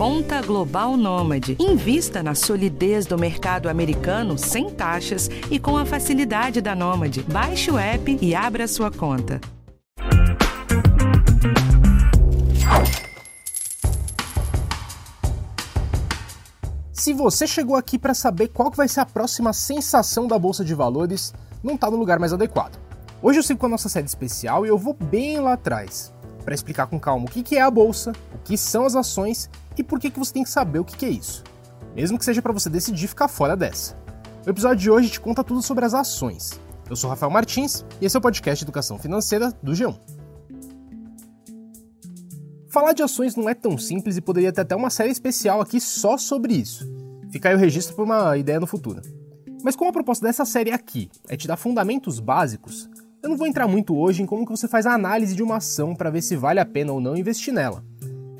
Conta 0.00 0.40
Global 0.40 0.96
Nômade. 0.96 1.58
Invista 1.60 2.22
na 2.22 2.34
solidez 2.34 3.04
do 3.04 3.18
mercado 3.18 3.68
americano 3.68 4.38
sem 4.38 4.70
taxas 4.70 5.28
e 5.50 5.58
com 5.58 5.76
a 5.76 5.84
facilidade 5.84 6.62
da 6.62 6.74
Nômade. 6.74 7.22
Baixe 7.24 7.70
o 7.70 7.76
app 7.76 8.18
e 8.18 8.34
abra 8.34 8.66
sua 8.66 8.90
conta. 8.90 9.38
Se 16.90 17.12
você 17.12 17.46
chegou 17.46 17.76
aqui 17.76 17.98
para 17.98 18.14
saber 18.14 18.48
qual 18.48 18.70
vai 18.70 18.88
ser 18.88 19.00
a 19.00 19.04
próxima 19.04 19.52
sensação 19.52 20.26
da 20.26 20.38
bolsa 20.38 20.64
de 20.64 20.74
valores, 20.74 21.34
não 21.62 21.74
está 21.74 21.90
no 21.90 21.98
lugar 21.98 22.18
mais 22.18 22.32
adequado. 22.32 22.80
Hoje 23.20 23.38
eu 23.38 23.42
sigo 23.42 23.60
com 23.60 23.66
a 23.66 23.68
nossa 23.68 23.90
série 23.90 24.06
especial 24.06 24.64
e 24.64 24.70
eu 24.70 24.78
vou 24.78 24.94
bem 24.94 25.38
lá 25.40 25.52
atrás 25.52 26.10
para 26.42 26.54
explicar 26.54 26.86
com 26.86 26.98
calma 26.98 27.26
o 27.26 27.28
que 27.28 27.54
é 27.54 27.60
a 27.60 27.70
bolsa, 27.70 28.12
o 28.34 28.38
que 28.38 28.56
são 28.56 28.86
as 28.86 28.96
ações 28.96 29.50
e 29.80 29.82
por 29.82 29.98
que 29.98 30.10
você 30.10 30.34
tem 30.34 30.42
que 30.42 30.50
saber 30.50 30.78
o 30.78 30.84
que 30.84 31.06
é 31.06 31.08
isso, 31.08 31.42
mesmo 31.94 32.18
que 32.18 32.24
seja 32.24 32.42
para 32.42 32.52
você 32.52 32.68
decidir 32.68 33.08
ficar 33.08 33.28
fora 33.28 33.56
dessa. 33.56 33.96
O 34.46 34.50
episódio 34.50 34.76
de 34.76 34.90
hoje 34.90 35.08
te 35.08 35.18
conta 35.18 35.42
tudo 35.42 35.62
sobre 35.62 35.86
as 35.86 35.94
ações. 35.94 36.60
Eu 36.88 36.94
sou 36.94 37.08
Rafael 37.08 37.32
Martins 37.32 37.84
e 38.00 38.04
esse 38.04 38.14
é 38.14 38.18
o 38.18 38.22
podcast 38.22 38.62
Educação 38.62 38.98
Financeira 38.98 39.52
do 39.62 39.72
G1. 39.72 39.98
Falar 42.68 42.92
de 42.92 43.02
ações 43.02 43.34
não 43.34 43.48
é 43.48 43.54
tão 43.54 43.78
simples 43.78 44.16
e 44.16 44.20
poderia 44.20 44.52
ter 44.52 44.60
até 44.60 44.76
uma 44.76 44.90
série 44.90 45.10
especial 45.10 45.60
aqui 45.60 45.80
só 45.80 46.18
sobre 46.18 46.54
isso. 46.54 46.86
Fica 47.30 47.48
aí 47.48 47.54
o 47.54 47.58
registro 47.58 47.94
para 47.96 48.04
uma 48.04 48.36
ideia 48.36 48.60
no 48.60 48.66
futuro. 48.66 49.00
Mas 49.62 49.76
como 49.76 49.90
a 49.90 49.92
proposta 49.92 50.26
dessa 50.26 50.44
série 50.44 50.72
aqui 50.72 51.10
é 51.28 51.36
te 51.36 51.48
dar 51.48 51.56
fundamentos 51.56 52.20
básicos, 52.20 52.88
eu 53.22 53.30
não 53.30 53.36
vou 53.36 53.46
entrar 53.46 53.66
muito 53.66 53.96
hoje 53.96 54.22
em 54.22 54.26
como 54.26 54.44
que 54.44 54.52
você 54.52 54.68
faz 54.68 54.84
a 54.84 54.92
análise 54.92 55.34
de 55.34 55.42
uma 55.42 55.56
ação 55.56 55.94
para 55.94 56.10
ver 56.10 56.22
se 56.22 56.36
vale 56.36 56.60
a 56.60 56.66
pena 56.66 56.92
ou 56.92 57.00
não 57.00 57.16
investir 57.16 57.52
nela. 57.52 57.82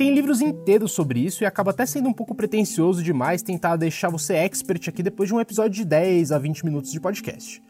Tem 0.01 0.15
livros 0.15 0.41
inteiros 0.41 0.93
sobre 0.93 1.21
isso 1.21 1.45
e 1.45 1.47
acaba 1.47 1.73
até 1.73 1.85
sendo 1.85 2.09
um 2.09 2.13
pouco 2.15 2.35
pretensioso 2.35 3.03
demais 3.03 3.43
tentar 3.43 3.77
deixar 3.77 4.09
você 4.09 4.33
expert 4.33 4.89
aqui 4.89 5.03
depois 5.03 5.29
de 5.29 5.35
um 5.35 5.41
episódio 5.41 5.73
de 5.73 5.85
10 5.85 6.33
a 6.33 6.39
20 6.39 6.65
minutos 6.65 6.91
de 6.91 6.99
podcast. 6.99 7.63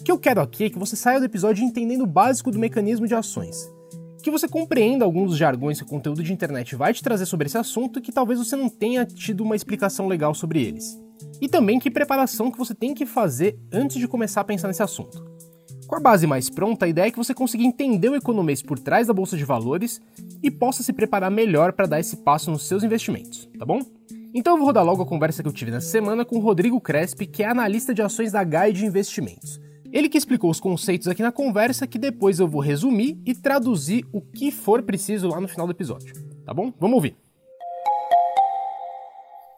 O 0.00 0.02
que 0.02 0.10
eu 0.10 0.18
quero 0.18 0.40
aqui 0.40 0.64
é 0.64 0.70
que 0.70 0.80
você 0.80 0.96
saia 0.96 1.20
do 1.20 1.26
episódio 1.26 1.62
entendendo 1.62 2.02
o 2.02 2.08
básico 2.08 2.50
do 2.50 2.58
mecanismo 2.58 3.06
de 3.06 3.14
ações 3.14 3.70
que 4.20 4.32
você 4.32 4.48
compreenda 4.48 5.04
alguns 5.04 5.28
dos 5.28 5.38
jargões 5.38 5.78
que 5.78 5.84
o 5.84 5.88
conteúdo 5.88 6.24
de 6.24 6.32
internet 6.32 6.74
vai 6.74 6.92
te 6.92 7.04
trazer 7.04 7.24
sobre 7.24 7.46
esse 7.46 7.56
assunto 7.56 8.00
e 8.00 8.02
que 8.02 8.10
talvez 8.10 8.40
você 8.40 8.56
não 8.56 8.68
tenha 8.68 9.06
tido 9.06 9.42
uma 9.42 9.54
explicação 9.54 10.08
legal 10.08 10.34
sobre 10.34 10.62
eles. 10.62 11.00
E 11.40 11.48
também 11.48 11.78
que 11.78 11.90
preparação 11.90 12.50
que 12.50 12.58
você 12.58 12.74
tem 12.74 12.92
que 12.92 13.06
fazer 13.06 13.58
antes 13.72 13.96
de 13.96 14.08
começar 14.08 14.40
a 14.40 14.44
pensar 14.44 14.66
nesse 14.66 14.82
assunto. 14.82 15.29
Com 15.90 15.96
a 15.96 16.00
base 16.00 16.24
mais 16.24 16.48
pronta, 16.48 16.84
a 16.84 16.88
ideia 16.88 17.08
é 17.08 17.10
que 17.10 17.18
você 17.18 17.34
consiga 17.34 17.64
entender 17.64 18.08
o 18.08 18.14
economês 18.14 18.62
por 18.62 18.78
trás 18.78 19.08
da 19.08 19.12
bolsa 19.12 19.36
de 19.36 19.44
valores 19.44 20.00
e 20.40 20.48
possa 20.48 20.84
se 20.84 20.92
preparar 20.92 21.32
melhor 21.32 21.72
para 21.72 21.86
dar 21.86 21.98
esse 21.98 22.18
passo 22.18 22.48
nos 22.48 22.62
seus 22.62 22.84
investimentos, 22.84 23.50
tá 23.58 23.66
bom? 23.66 23.80
Então 24.32 24.52
eu 24.52 24.58
vou 24.58 24.66
rodar 24.66 24.84
logo 24.84 25.02
a 25.02 25.06
conversa 25.06 25.42
que 25.42 25.48
eu 25.48 25.52
tive 25.52 25.72
nessa 25.72 25.88
semana 25.88 26.24
com 26.24 26.36
o 26.36 26.40
Rodrigo 26.40 26.80
Crespi, 26.80 27.26
que 27.26 27.42
é 27.42 27.48
analista 27.48 27.92
de 27.92 28.02
ações 28.02 28.30
da 28.30 28.44
Guide 28.44 28.86
Investimentos. 28.86 29.60
Ele 29.92 30.08
que 30.08 30.16
explicou 30.16 30.48
os 30.48 30.60
conceitos 30.60 31.08
aqui 31.08 31.22
na 31.22 31.32
conversa, 31.32 31.88
que 31.88 31.98
depois 31.98 32.38
eu 32.38 32.46
vou 32.46 32.60
resumir 32.60 33.20
e 33.26 33.34
traduzir 33.34 34.06
o 34.12 34.20
que 34.20 34.52
for 34.52 34.84
preciso 34.84 35.26
lá 35.26 35.40
no 35.40 35.48
final 35.48 35.66
do 35.66 35.72
episódio. 35.72 36.14
Tá 36.46 36.54
bom? 36.54 36.72
Vamos 36.78 36.94
ouvir. 36.94 37.16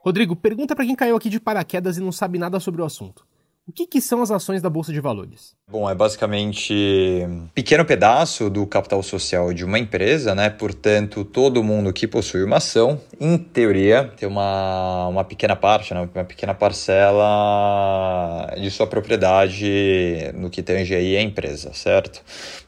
Rodrigo, 0.03 0.35
pergunta 0.35 0.75
para 0.75 0.87
quem 0.87 0.97
caiu 0.97 1.15
aqui 1.15 1.29
de 1.29 1.39
paraquedas 1.39 1.99
e 1.99 2.01
não 2.01 2.11
sabe 2.11 2.39
nada 2.39 2.59
sobre 2.59 2.81
o 2.81 2.87
assunto. 2.87 3.31
O 3.65 3.71
que, 3.71 3.87
que, 3.87 4.01
são 4.01 4.21
as 4.21 4.33
ações 4.33 4.61
da 4.61 4.69
Bolsa 4.69 4.93
de 4.93 5.01
Valores? 5.01 5.55
Bom, 5.71 5.89
é 5.89 5.95
basicamente 5.95 6.75
um 7.25 7.47
pequeno 7.55 7.85
pedaço 7.85 8.51
do 8.51 8.67
capital 8.67 9.01
social 9.05 9.55
de 9.55 9.65
uma 9.65 9.79
empresa, 9.79 10.35
né? 10.35 10.51
Portanto, 10.51 11.25
todo 11.25 11.63
mundo 11.63 11.93
que 11.93 12.09
possui 12.09 12.43
uma 12.43 12.57
ação, 12.57 13.01
em 13.21 13.39
teoria, 13.39 14.13
tem 14.17 14.29
uma, 14.29 15.07
uma 15.07 15.25
pequena 15.25 15.55
parte, 15.55 15.95
né? 15.95 16.09
uma 16.13 16.25
pequena 16.25 16.53
parcela 16.53 18.53
de 18.61 18.69
sua 18.69 18.89
propriedade 18.89 20.33
no 20.35 20.51
que 20.51 20.61
tange 20.61 20.93
aí 20.93 21.17
a 21.17 21.23
empresa, 21.23 21.73
certo? 21.73 22.21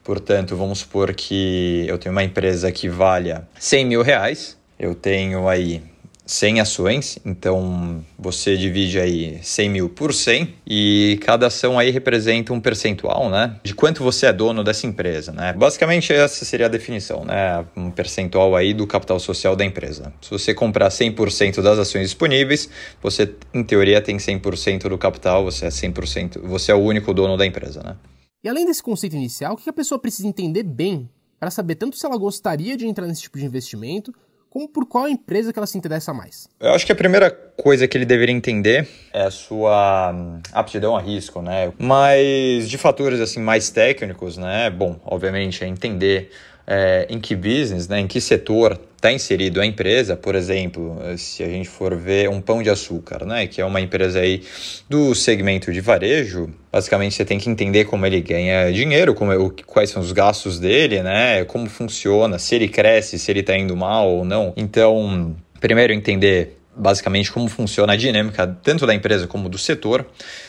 Portanto, 0.04 0.56
vamos 0.56 0.78
supor 0.78 1.12
que 1.12 1.84
eu 1.88 1.98
tenho 1.98 2.12
uma 2.12 2.22
empresa 2.22 2.70
que 2.70 2.88
valha 2.88 3.48
100 3.58 3.84
mil 3.84 4.02
reais, 4.02 4.56
eu 4.78 4.94
tenho 4.94 5.48
aí 5.48 5.82
100 6.26 6.60
ações, 6.60 7.18
então 7.24 8.04
você 8.18 8.56
divide 8.56 8.98
aí 8.98 9.38
100 9.42 9.68
mil 9.68 9.88
por 9.88 10.14
100 10.14 10.54
e 10.66 11.18
cada 11.22 11.48
ação 11.48 11.78
aí 11.78 11.90
representa 11.90 12.52
um 12.52 12.60
percentual, 12.60 13.28
né, 13.28 13.56
de 13.62 13.74
quanto 13.74 14.02
você 14.02 14.26
é 14.26 14.32
dono 14.32 14.64
dessa 14.64 14.86
empresa, 14.86 15.32
né. 15.32 15.52
Basicamente 15.52 16.12
essa 16.12 16.44
seria 16.44 16.66
a 16.66 16.68
definição, 16.68 17.24
né, 17.24 17.64
um 17.76 17.90
percentual 17.90 18.56
aí 18.56 18.72
do 18.72 18.86
capital 18.86 19.20
social 19.20 19.54
da 19.54 19.64
empresa. 19.64 20.12
Se 20.22 20.30
você 20.30 20.54
comprar 20.54 20.88
100% 20.88 21.60
das 21.60 21.78
ações 21.78 22.04
disponíveis, 22.04 22.68
você 23.02 23.34
em 23.52 23.62
teoria 23.62 24.00
tem 24.00 24.16
100% 24.16 24.88
do 24.88 24.96
capital, 24.96 25.44
você 25.44 25.66
é 25.66 25.68
100%, 25.68 26.40
você 26.42 26.72
é 26.72 26.74
o 26.74 26.80
único 26.80 27.12
dono 27.12 27.36
da 27.36 27.44
empresa, 27.44 27.82
né. 27.82 27.96
E 28.42 28.48
além 28.48 28.66
desse 28.66 28.82
conceito 28.82 29.16
inicial, 29.16 29.54
o 29.54 29.56
que 29.56 29.70
a 29.70 29.72
pessoa 29.72 29.98
precisa 29.98 30.28
entender 30.28 30.62
bem 30.62 31.08
para 31.40 31.50
saber 31.50 31.74
tanto 31.74 31.96
se 31.96 32.06
ela 32.06 32.16
gostaria 32.16 32.76
de 32.76 32.86
entrar 32.86 33.06
nesse 33.06 33.22
tipo 33.22 33.38
de 33.38 33.44
investimento, 33.44 34.14
como 34.54 34.68
por 34.68 34.86
qual 34.86 35.08
empresa 35.08 35.52
que 35.52 35.58
ela 35.58 35.66
se 35.66 35.76
interessa 35.76 36.14
mais? 36.14 36.48
Eu 36.60 36.70
acho 36.70 36.86
que 36.86 36.92
a 36.92 36.94
primeira 36.94 37.28
coisa 37.28 37.88
que 37.88 37.98
ele 37.98 38.04
deveria 38.04 38.32
entender 38.32 38.88
é 39.12 39.22
a 39.24 39.30
sua 39.30 40.12
hum, 40.14 40.40
aptidão 40.52 40.96
a 40.96 41.00
risco, 41.00 41.42
né? 41.42 41.72
Mas 41.76 42.70
de 42.70 42.78
fatores 42.78 43.18
assim 43.18 43.40
mais 43.40 43.70
técnicos, 43.70 44.36
né? 44.36 44.70
Bom, 44.70 45.00
obviamente 45.04 45.64
é 45.64 45.66
entender 45.66 46.30
é, 46.66 47.06
em 47.10 47.20
que 47.20 47.34
business, 47.34 47.88
né, 47.88 48.00
em 48.00 48.06
que 48.06 48.20
setor 48.20 48.78
está 48.96 49.12
inserido 49.12 49.60
a 49.60 49.66
empresa, 49.66 50.16
por 50.16 50.34
exemplo, 50.34 50.98
se 51.18 51.42
a 51.42 51.48
gente 51.48 51.68
for 51.68 51.94
ver 51.94 52.30
um 52.30 52.40
pão 52.40 52.62
de 52.62 52.70
açúcar, 52.70 53.26
né, 53.26 53.46
que 53.46 53.60
é 53.60 53.64
uma 53.64 53.80
empresa 53.80 54.20
aí 54.20 54.42
do 54.88 55.14
segmento 55.14 55.70
de 55.70 55.80
varejo, 55.80 56.48
basicamente 56.72 57.14
você 57.14 57.24
tem 57.24 57.38
que 57.38 57.50
entender 57.50 57.84
como 57.84 58.06
ele 58.06 58.22
ganha 58.22 58.72
dinheiro, 58.72 59.14
como 59.14 59.30
é, 59.30 59.36
o, 59.36 59.50
quais 59.66 59.90
são 59.90 60.00
os 60.00 60.10
gastos 60.12 60.58
dele, 60.58 61.02
né, 61.02 61.44
como 61.44 61.68
funciona, 61.68 62.38
se 62.38 62.54
ele 62.54 62.68
cresce, 62.68 63.18
se 63.18 63.30
ele 63.30 63.40
está 63.40 63.56
indo 63.56 63.76
mal 63.76 64.08
ou 64.08 64.24
não. 64.24 64.54
Então, 64.56 65.36
primeiro 65.60 65.92
entender 65.92 66.58
basicamente 66.76 67.30
como 67.30 67.48
funciona 67.48 67.92
a 67.92 67.96
dinâmica 67.96 68.46
tanto 68.62 68.86
da 68.86 68.94
empresa 68.94 69.26
como 69.26 69.48
do 69.48 69.58
setor. 69.58 70.06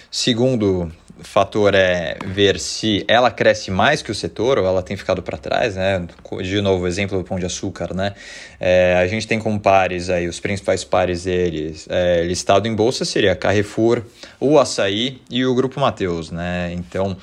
Segundo, 0.09 0.91
fator 1.21 1.73
é 1.73 2.17
ver 2.25 2.59
se 2.59 3.05
ela 3.07 3.31
cresce 3.31 3.71
mais 3.71 4.01
que 4.01 4.11
o 4.11 4.15
setor 4.15 4.59
ou 4.59 4.65
ela 4.65 4.81
tem 4.81 4.97
ficado 4.97 5.21
para 5.21 5.37
trás, 5.37 5.75
né? 5.75 6.05
De 6.41 6.61
novo, 6.61 6.87
exemplo 6.87 7.17
do 7.17 7.23
Pão 7.23 7.39
de 7.39 7.45
Açúcar, 7.45 7.93
né? 7.93 8.13
É, 8.59 8.95
a 8.99 9.07
gente 9.07 9.27
tem 9.27 9.39
como 9.39 9.59
pares 9.59 10.09
aí, 10.09 10.27
os 10.27 10.39
principais 10.39 10.83
pares 10.83 11.23
deles, 11.23 11.87
é, 11.89 12.23
listado 12.23 12.67
em 12.67 12.75
bolsa 12.75 13.05
seria 13.05 13.35
Carrefour, 13.35 14.01
o 14.39 14.59
Açaí 14.59 15.21
e 15.29 15.45
o 15.45 15.55
Grupo 15.55 15.79
Mateus, 15.79 16.31
né? 16.31 16.71
Então, 16.73 17.17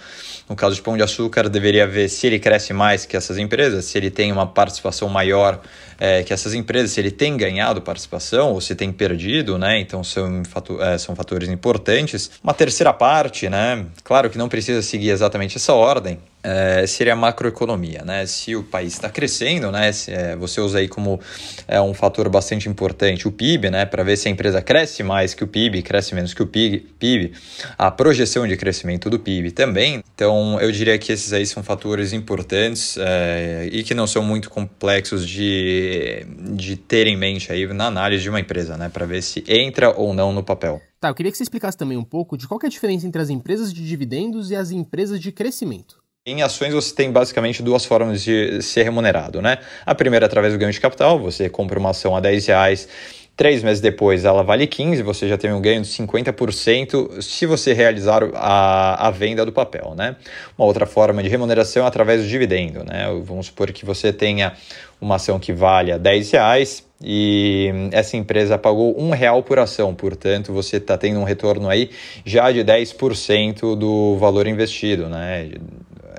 no 0.48 0.56
caso 0.56 0.74
de 0.74 0.82
Pão 0.82 0.96
de 0.96 1.02
Açúcar, 1.02 1.48
deveria 1.48 1.86
ver 1.86 2.08
se 2.08 2.26
ele 2.26 2.38
cresce 2.38 2.72
mais 2.72 3.06
que 3.06 3.16
essas 3.16 3.38
empresas, 3.38 3.84
se 3.84 3.96
ele 3.98 4.10
tem 4.10 4.32
uma 4.32 4.46
participação 4.46 5.08
maior 5.08 5.60
é, 5.98 6.22
que 6.22 6.32
essas 6.32 6.52
empresas, 6.52 6.90
se 6.90 7.00
ele 7.00 7.10
tem 7.10 7.36
ganhado 7.36 7.80
participação 7.80 8.52
ou 8.52 8.60
se 8.60 8.74
tem 8.74 8.92
perdido, 8.92 9.56
né? 9.56 9.78
Então 9.78 10.02
são, 10.02 10.44
fator, 10.44 10.82
é, 10.82 10.98
são 10.98 11.14
fatores 11.14 11.48
importantes. 11.48 12.30
Uma 12.42 12.52
terceira 12.52 12.92
parte, 12.92 13.48
né? 13.48 13.86
Claro 14.02 14.28
que 14.28 14.36
não 14.36 14.48
precisa 14.48 14.82
seguir 14.82 15.10
exatamente 15.10 15.56
essa 15.56 15.72
ordem, 15.72 16.18
é, 16.42 16.86
seria 16.86 17.12
a 17.12 17.16
macroeconomia, 17.16 18.02
né? 18.04 18.26
Se 18.26 18.56
o 18.56 18.62
país 18.62 18.94
está 18.94 19.08
crescendo, 19.08 19.70
né? 19.70 19.92
Se, 19.92 20.10
é, 20.10 20.34
você 20.34 20.60
usa 20.60 20.78
aí 20.78 20.88
como 20.88 21.20
é, 21.68 21.80
um 21.80 21.94
fator 21.94 22.28
bastante 22.28 22.68
importante 22.68 23.28
o 23.28 23.32
PIB, 23.32 23.70
né? 23.70 23.86
Para 23.86 24.02
ver 24.02 24.16
se 24.16 24.28
a 24.28 24.30
empresa 24.30 24.60
cresce 24.60 25.02
mais 25.02 25.34
que 25.34 25.44
o 25.44 25.46
PIB, 25.46 25.82
cresce 25.82 26.14
menos 26.14 26.34
que 26.34 26.42
o 26.42 26.46
PIB, 26.46 27.32
a 27.78 27.90
projeção 27.90 28.46
de 28.46 28.56
crescimento 28.56 29.08
do 29.08 29.18
PIB 29.18 29.52
também. 29.52 30.02
Então, 30.14 30.60
eu 30.60 30.72
diria 30.72 30.98
que 30.98 31.12
esses 31.12 31.32
aí 31.32 31.46
são 31.46 31.62
fatores 31.62 32.12
importantes 32.12 32.96
é, 32.98 33.68
e 33.70 33.82
que 33.84 33.94
não 33.94 34.06
são 34.06 34.22
muito 34.22 34.50
complexos 34.50 35.26
de, 35.26 36.26
de 36.54 36.76
ter 36.76 37.06
em 37.06 37.16
mente 37.16 37.52
aí 37.52 37.66
na 37.72 37.86
análise 37.86 38.22
de 38.22 38.28
uma 38.28 38.40
empresa, 38.40 38.76
né? 38.76 38.88
Para 38.88 39.06
ver 39.06 39.22
se 39.22 39.44
entra 39.46 39.90
ou 39.96 40.12
não 40.12 40.32
no 40.32 40.42
papel. 40.42 40.82
Tá, 41.00 41.08
eu 41.08 41.14
queria 41.14 41.32
que 41.32 41.36
você 41.36 41.42
explicasse 41.42 41.76
também 41.76 41.98
um 41.98 42.04
pouco 42.04 42.36
de 42.36 42.46
qual 42.46 42.60
é 42.62 42.66
a 42.66 42.70
diferença 42.70 43.06
entre 43.06 43.20
as 43.20 43.28
empresas 43.28 43.72
de 43.72 43.84
dividendos 43.86 44.50
e 44.50 44.56
as 44.56 44.70
empresas 44.70 45.20
de 45.20 45.32
crescimento. 45.32 46.01
Em 46.24 46.40
ações 46.40 46.72
você 46.72 46.94
tem 46.94 47.10
basicamente 47.10 47.64
duas 47.64 47.84
formas 47.84 48.22
de 48.22 48.62
ser 48.62 48.84
remunerado, 48.84 49.42
né? 49.42 49.58
A 49.84 49.92
primeira 49.92 50.24
é 50.24 50.28
através 50.28 50.52
do 50.52 50.58
ganho 50.58 50.70
de 50.70 50.80
capital, 50.80 51.18
você 51.18 51.48
compra 51.48 51.80
uma 51.80 51.90
ação 51.90 52.14
a 52.14 52.20
10 52.20 52.46
reais, 52.46 52.88
três 53.36 53.60
meses 53.60 53.80
depois 53.80 54.24
ela 54.24 54.44
vale 54.44 54.68
15, 54.68 55.02
você 55.02 55.26
já 55.26 55.36
tem 55.36 55.52
um 55.52 55.60
ganho 55.60 55.82
de 55.82 55.88
50% 55.88 57.20
se 57.20 57.44
você 57.44 57.72
realizar 57.72 58.22
a, 58.36 59.08
a 59.08 59.10
venda 59.10 59.44
do 59.44 59.50
papel, 59.50 59.96
né? 59.96 60.14
Uma 60.56 60.64
outra 60.64 60.86
forma 60.86 61.24
de 61.24 61.28
remuneração 61.28 61.82
é 61.84 61.88
através 61.88 62.22
do 62.22 62.28
dividendo, 62.28 62.84
né? 62.84 63.08
Vamos 63.24 63.46
supor 63.46 63.72
que 63.72 63.84
você 63.84 64.12
tenha 64.12 64.52
uma 65.00 65.16
ação 65.16 65.40
que 65.40 65.52
vale 65.52 65.98
10 65.98 66.30
reais 66.30 66.86
e 67.02 67.68
essa 67.90 68.16
empresa 68.16 68.56
pagou 68.56 68.96
um 68.96 69.10
real 69.10 69.42
por 69.42 69.58
ação, 69.58 69.92
portanto 69.92 70.52
você 70.52 70.76
está 70.76 70.96
tendo 70.96 71.18
um 71.18 71.24
retorno 71.24 71.68
aí 71.68 71.90
já 72.24 72.52
de 72.52 72.60
10% 72.60 73.74
do 73.74 74.16
valor 74.18 74.46
investido, 74.46 75.08
né? 75.08 75.50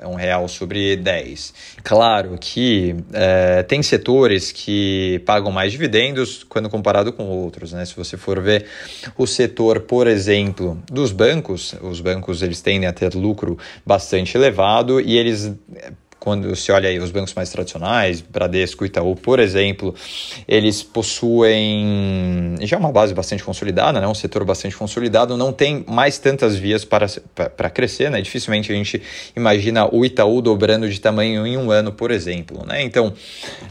Um 0.06 0.14
real 0.14 0.48
sobre 0.48 0.96
10. 0.96 1.54
Claro 1.82 2.36
que 2.40 2.96
é, 3.12 3.62
tem 3.62 3.82
setores 3.82 4.52
que 4.52 5.22
pagam 5.26 5.50
mais 5.50 5.72
dividendos 5.72 6.44
quando 6.44 6.68
comparado 6.68 7.12
com 7.12 7.24
outros, 7.24 7.72
né? 7.72 7.84
Se 7.84 7.96
você 7.96 8.16
for 8.16 8.40
ver 8.40 8.66
o 9.16 9.26
setor, 9.26 9.80
por 9.80 10.06
exemplo, 10.06 10.82
dos 10.90 11.12
bancos, 11.12 11.74
os 11.82 12.00
bancos 12.00 12.42
eles 12.42 12.60
tendem 12.60 12.88
a 12.88 12.92
ter 12.92 13.14
lucro 13.14 13.58
bastante 13.84 14.36
elevado 14.36 15.00
e 15.00 15.16
eles 15.16 15.52
quando 16.24 16.56
se 16.56 16.72
olha 16.72 16.88
aí 16.88 16.98
os 16.98 17.10
bancos 17.10 17.34
mais 17.34 17.50
tradicionais, 17.50 18.22
Bradesco, 18.22 18.86
Itaú, 18.86 19.14
por 19.14 19.38
exemplo, 19.38 19.94
eles 20.48 20.82
possuem 20.82 22.56
já 22.62 22.78
uma 22.78 22.90
base 22.90 23.12
bastante 23.12 23.44
consolidada, 23.44 24.00
né? 24.00 24.08
um 24.08 24.14
setor 24.14 24.42
bastante 24.42 24.74
consolidado, 24.74 25.36
não 25.36 25.52
tem 25.52 25.84
mais 25.86 26.16
tantas 26.16 26.56
vias 26.56 26.82
para, 26.82 27.08
para 27.54 27.68
crescer, 27.68 28.10
né? 28.10 28.22
dificilmente 28.22 28.72
a 28.72 28.74
gente 28.74 29.02
imagina 29.36 29.86
o 29.94 30.02
Itaú 30.02 30.40
dobrando 30.40 30.88
de 30.88 30.98
tamanho 30.98 31.46
em 31.46 31.58
um 31.58 31.70
ano, 31.70 31.92
por 31.92 32.10
exemplo. 32.10 32.64
Né? 32.66 32.82
Então, 32.82 33.12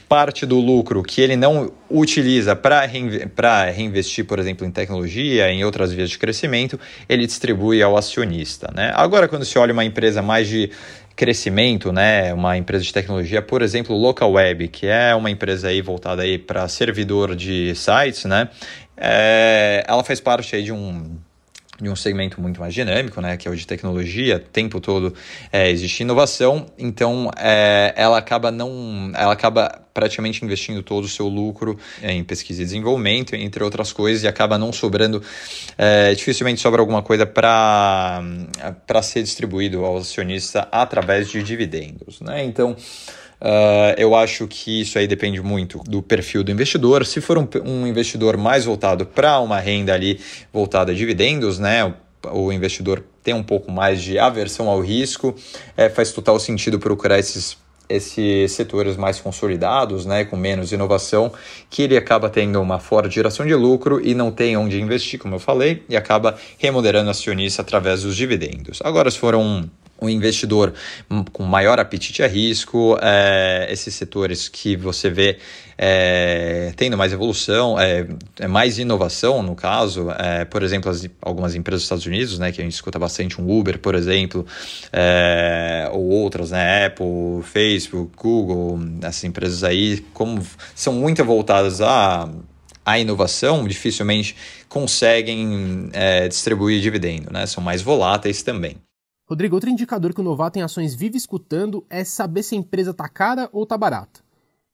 parte 0.07 0.45
do 0.45 0.59
lucro 0.59 1.01
que 1.01 1.21
ele 1.21 1.35
não 1.35 1.71
utiliza 1.89 2.55
para 2.55 2.85
reinvestir, 2.85 4.25
por 4.25 4.37
exemplo, 4.37 4.65
em 4.65 4.69
tecnologia, 4.69 5.49
em 5.49 5.65
outras 5.65 5.91
vias 5.91 6.11
de 6.11 6.19
crescimento, 6.19 6.79
ele 7.09 7.25
distribui 7.25 7.81
ao 7.81 7.97
acionista. 7.97 8.69
Né? 8.75 8.91
Agora, 8.95 9.27
quando 9.27 9.43
se 9.43 9.57
olha 9.57 9.73
uma 9.73 9.83
empresa 9.83 10.21
mais 10.21 10.47
de 10.47 10.69
crescimento, 11.15 11.91
né, 11.91 12.33
uma 12.33 12.57
empresa 12.57 12.83
de 12.83 12.91
tecnologia, 12.91 13.41
por 13.41 13.61
exemplo, 13.61 13.95
LocalWeb, 13.95 14.67
que 14.67 14.87
é 14.87 15.13
uma 15.13 15.29
empresa 15.29 15.67
aí 15.67 15.81
voltada 15.81 16.23
aí 16.23 16.37
para 16.37 16.67
servidor 16.67 17.35
de 17.35 17.73
sites, 17.75 18.25
né, 18.25 18.49
é, 18.97 19.83
ela 19.87 20.03
faz 20.03 20.19
parte 20.19 20.55
aí 20.55 20.63
de 20.63 20.71
um 20.71 21.17
de 21.81 21.89
um 21.89 21.95
segmento 21.95 22.39
muito 22.39 22.59
mais 22.59 22.73
dinâmico, 22.73 23.19
né, 23.19 23.35
que 23.35 23.47
é 23.47 23.51
o 23.51 23.55
de 23.55 23.65
tecnologia, 23.65 24.37
o 24.37 24.39
tempo 24.39 24.79
todo 24.79 25.13
é, 25.51 25.69
existe 25.71 26.03
inovação, 26.03 26.67
então 26.77 27.31
é, 27.35 27.93
ela 27.95 28.17
acaba 28.17 28.51
não, 28.51 29.11
ela 29.15 29.33
acaba 29.33 29.81
praticamente 29.93 30.43
investindo 30.43 30.81
todo 30.83 31.05
o 31.05 31.07
seu 31.07 31.27
lucro 31.27 31.77
em 32.01 32.23
pesquisa 32.23 32.61
e 32.61 32.65
desenvolvimento, 32.65 33.35
entre 33.35 33.63
outras 33.63 33.91
coisas, 33.91 34.23
e 34.23 34.27
acaba 34.27 34.57
não 34.57 34.71
sobrando, 34.71 35.21
é, 35.77 36.13
dificilmente 36.13 36.61
sobra 36.61 36.79
alguma 36.79 37.01
coisa 37.01 37.25
para 37.25 38.21
ser 39.01 39.23
distribuído 39.23 39.83
ao 39.83 39.97
acionista 39.97 40.67
através 40.71 41.29
de 41.29 41.41
dividendos, 41.41 42.21
né, 42.21 42.43
então 42.43 42.75
Uh, 43.43 43.91
eu 43.97 44.15
acho 44.15 44.47
que 44.47 44.79
isso 44.79 44.97
aí 44.97 45.05
depende 45.05 45.41
muito 45.41 45.79
do 45.79 46.01
perfil 46.01 46.45
do 46.45 46.51
investidor. 46.51 47.05
Se 47.05 47.19
for 47.19 47.37
um, 47.37 47.45
um 47.65 47.85
investidor 47.85 48.37
mais 48.37 48.63
voltado 48.63 49.05
para 49.05 49.37
uma 49.41 49.59
renda 49.59 49.93
ali 49.93 50.17
voltada 50.51 50.93
a 50.93 50.95
dividendos, 50.95 51.59
né? 51.59 51.93
O, 52.31 52.53
investidor 52.53 53.03
tem 53.21 53.33
um 53.33 53.43
pouco 53.43 53.69
mais 53.69 54.01
de 54.01 54.17
aversão 54.17 54.69
ao 54.69 54.79
risco, 54.79 55.35
é, 55.75 55.89
faz 55.89 56.13
total 56.13 56.39
sentido 56.39 56.79
procurar 56.79 57.19
esses 57.19 57.61
esses 57.89 58.53
setores 58.53 58.95
mais 58.95 59.19
consolidados, 59.19 60.05
né, 60.05 60.23
com 60.23 60.37
menos 60.37 60.71
inovação, 60.71 61.33
que 61.69 61.81
ele 61.81 61.97
acaba 61.97 62.29
tendo 62.29 62.59
uma 62.61 62.79
forte 62.79 63.13
geração 63.13 63.45
de 63.45 63.53
lucro 63.53 63.99
e 64.01 64.15
não 64.15 64.31
tem 64.31 64.55
onde 64.55 64.79
investir, 64.81 65.19
como 65.19 65.35
eu 65.35 65.39
falei, 65.39 65.83
e 65.89 65.97
acaba 65.97 66.37
remunerando 66.57 67.09
acionista 67.09 67.61
através 67.61 68.03
dos 68.03 68.15
dividendos. 68.15 68.79
Agora, 68.85 69.11
se 69.11 69.19
for 69.19 69.35
um 69.35 69.69
um 70.03 70.09
investidor 70.09 70.73
com 71.31 71.43
maior 71.43 71.79
apetite 71.79 72.21
a 72.21 72.27
risco, 72.27 72.97
é, 73.01 73.67
esses 73.69 73.93
setores 73.95 74.47
que 74.49 74.75
você 74.75 75.09
vê 75.09 75.37
é, 75.77 76.71
tendo 76.75 76.97
mais 76.97 77.11
evolução, 77.13 77.79
é, 77.79 78.07
é, 78.39 78.47
mais 78.47 78.77
inovação 78.77 79.41
no 79.41 79.55
caso, 79.55 80.09
é, 80.11 80.45
por 80.45 80.63
exemplo, 80.63 80.89
as, 80.89 81.07
algumas 81.21 81.55
empresas 81.55 81.81
dos 81.81 81.85
Estados 81.85 82.05
Unidos, 82.05 82.39
né, 82.39 82.51
que 82.51 82.61
a 82.61 82.63
gente 82.63 82.73
escuta 82.73 82.99
bastante, 82.99 83.41
um 83.41 83.49
Uber, 83.49 83.79
por 83.79 83.95
exemplo, 83.95 84.45
é, 84.91 85.89
ou 85.91 86.09
outras, 86.09 86.51
né, 86.51 86.85
Apple, 86.85 87.41
Facebook, 87.43 88.11
Google, 88.15 88.79
essas 89.01 89.23
empresas 89.23 89.63
aí, 89.63 90.05
como 90.13 90.45
são 90.75 90.93
muito 90.93 91.23
voltadas 91.23 91.81
a 91.81 92.29
a 92.85 92.99
inovação 92.99 93.65
dificilmente 93.65 94.35
conseguem 94.67 95.89
é, 95.93 96.27
distribuir 96.27 96.81
dividendo, 96.81 97.31
né? 97.31 97.45
São 97.45 97.63
mais 97.63 97.81
voláteis 97.81 98.43
também. 98.43 98.75
Rodrigo, 99.33 99.55
outro 99.55 99.71
indicador 99.71 100.13
que 100.13 100.21
o 100.21 100.23
novato 100.23 100.59
em 100.59 100.61
ações 100.61 100.93
vive 100.93 101.17
escutando 101.17 101.83
é 101.89 102.03
saber 102.03 102.43
se 102.43 102.53
a 102.53 102.57
empresa 102.59 102.91
está 102.91 103.09
cara 103.09 103.49
ou 103.51 103.63
está 103.63 103.75
barata. 103.75 104.21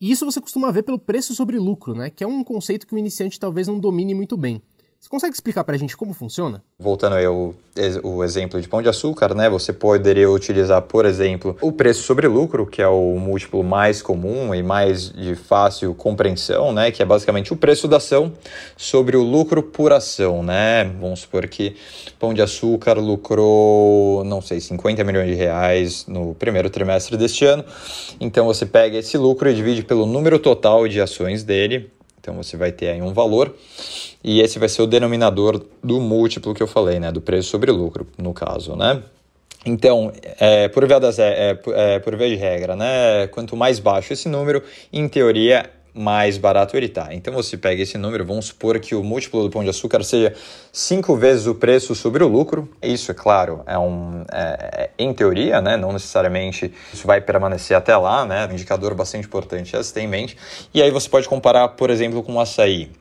E 0.02 0.12
isso 0.12 0.26
você 0.26 0.42
costuma 0.42 0.70
ver 0.70 0.84
pelo 0.84 1.00
preço 1.00 1.34
sobre 1.34 1.58
lucro, 1.58 1.96
né? 1.96 2.10
Que 2.10 2.26
é 2.26 2.28
um 2.28 2.44
conceito 2.44 2.86
que 2.86 2.94
o 2.94 2.98
iniciante 2.98 3.40
talvez 3.40 3.70
não 3.70 3.80
domine 3.80 4.14
muito 4.14 4.36
bem. 4.36 4.62
Você 5.00 5.08
consegue 5.08 5.34
explicar 5.34 5.64
para 5.64 5.76
a 5.76 5.78
gente 5.80 5.96
como 5.96 6.14
funciona? 6.14 6.62
Voltando 6.78 7.16
ao 7.16 7.56
o 8.04 8.22
exemplo 8.22 8.60
de 8.60 8.68
pão 8.68 8.82
de 8.82 8.90
açúcar, 8.90 9.34
né? 9.34 9.50
Você 9.50 9.72
poderia 9.72 10.30
utilizar, 10.30 10.82
por 10.82 11.06
exemplo, 11.06 11.56
o 11.62 11.72
preço 11.72 12.04
sobre 12.04 12.28
lucro, 12.28 12.66
que 12.66 12.82
é 12.82 12.88
o 12.88 13.18
múltiplo 13.18 13.64
mais 13.64 14.02
comum 14.02 14.54
e 14.54 14.62
mais 14.62 15.10
de 15.10 15.36
fácil 15.36 15.96
compreensão, 15.96 16.74
né? 16.74 16.92
Que 16.92 17.02
é 17.02 17.06
basicamente 17.06 17.54
o 17.54 17.56
preço 17.56 17.88
da 17.88 17.96
ação 17.96 18.34
sobre 18.76 19.16
o 19.16 19.24
lucro 19.24 19.64
por 19.64 19.94
ação, 19.94 20.44
né? 20.44 20.84
Vamos 21.00 21.22
supor 21.22 21.48
que 21.48 21.78
pão 22.20 22.34
de 22.34 22.42
açúcar 22.42 23.00
lucrou, 23.00 24.26
não 24.26 24.42
sei, 24.42 24.60
50 24.60 25.02
milhões 25.06 25.28
de 25.28 25.36
reais 25.36 26.06
no 26.08 26.36
primeiro 26.36 26.70
trimestre 26.70 27.16
deste 27.16 27.46
ano. 27.46 27.64
Então 28.20 28.46
você 28.46 28.66
pega 28.66 28.98
esse 28.98 29.18
lucro 29.18 29.50
e 29.50 29.56
divide 29.56 29.82
pelo 29.82 30.06
número 30.06 30.38
total 30.38 30.86
de 30.90 31.00
ações 31.00 31.42
dele. 31.42 31.90
Então 32.20 32.36
você 32.36 32.58
vai 32.58 32.72
ter 32.72 32.90
aí 32.90 33.02
um 33.02 33.14
valor 33.14 33.56
e 34.24 34.42
esse 34.42 34.60
vai 34.60 34.68
ser 34.68 34.82
o 34.82 34.88
denominador 34.88 35.64
do 35.84 36.00
múltiplo 36.00 36.54
que 36.54 36.62
eu 36.62 36.68
falei, 36.68 37.00
né? 37.00 37.12
Do 37.12 37.22
preço 37.22 37.50
sobre 37.50 37.72
lucro, 37.72 38.06
no 38.18 38.34
caso, 38.34 38.76
né? 38.76 39.02
Então, 39.66 40.12
é, 40.40 40.70
por, 40.70 40.88
via 40.88 41.00
das, 41.00 41.20
é, 41.20 41.60
é, 41.74 42.00
por 42.00 42.16
via 42.16 42.30
de 42.30 42.36
regra, 42.36 42.76
né? 42.76 43.28
Quanto 43.28 43.58
mais 43.58 43.80
baixo 43.80 44.14
esse 44.14 44.30
número, 44.30 44.64
em 44.92 45.08
teoria, 45.08 45.70
mais 45.94 46.38
barato 46.38 46.76
ele 46.78 46.86
está. 46.86 47.14
Então 47.14 47.34
você 47.34 47.58
pega 47.58 47.82
esse 47.82 47.98
número, 47.98 48.26
vamos 48.26 48.48
supor 48.48 48.80
que 48.80 48.96
o 48.96 49.04
múltiplo 49.04 49.44
do 49.44 49.50
pão 49.50 49.64
de 49.64 49.70
açúcar 49.70 50.04
seja 50.04 50.34
cinco 50.72 51.16
vezes 51.16 51.48
o 51.48 51.56
preço 51.56 51.96
sobre 51.96 52.24
o 52.24 52.28
lucro. 52.28 52.70
Isso, 52.82 53.12
é 53.12 53.14
claro, 53.14 53.62
é 53.66 53.78
um 53.78 54.24
é, 54.32 54.82
é, 54.84 54.90
em 54.98 55.14
teoria, 55.14 55.62
né? 55.62 55.78
Não 55.78 55.92
necessariamente 55.92 56.74
isso 56.94 57.06
vai 57.06 57.22
permanecer 57.22 57.76
até 57.76 57.96
lá, 57.96 58.26
né? 58.26 58.48
Um 58.48 58.54
indicador 58.54 58.94
bastante 58.94 59.28
importante 59.28 59.76
a 59.76 59.84
se 59.84 59.94
ter 59.94 60.02
em 60.02 60.08
mente. 60.08 60.38
E 60.74 60.82
aí 60.82 60.92
você 60.92 61.10
pode 61.10 61.28
comparar, 61.28 61.70
por 61.70 61.90
exemplo, 61.90 62.24
com 62.24 62.36
o 62.36 62.40
açaí. 62.40 62.92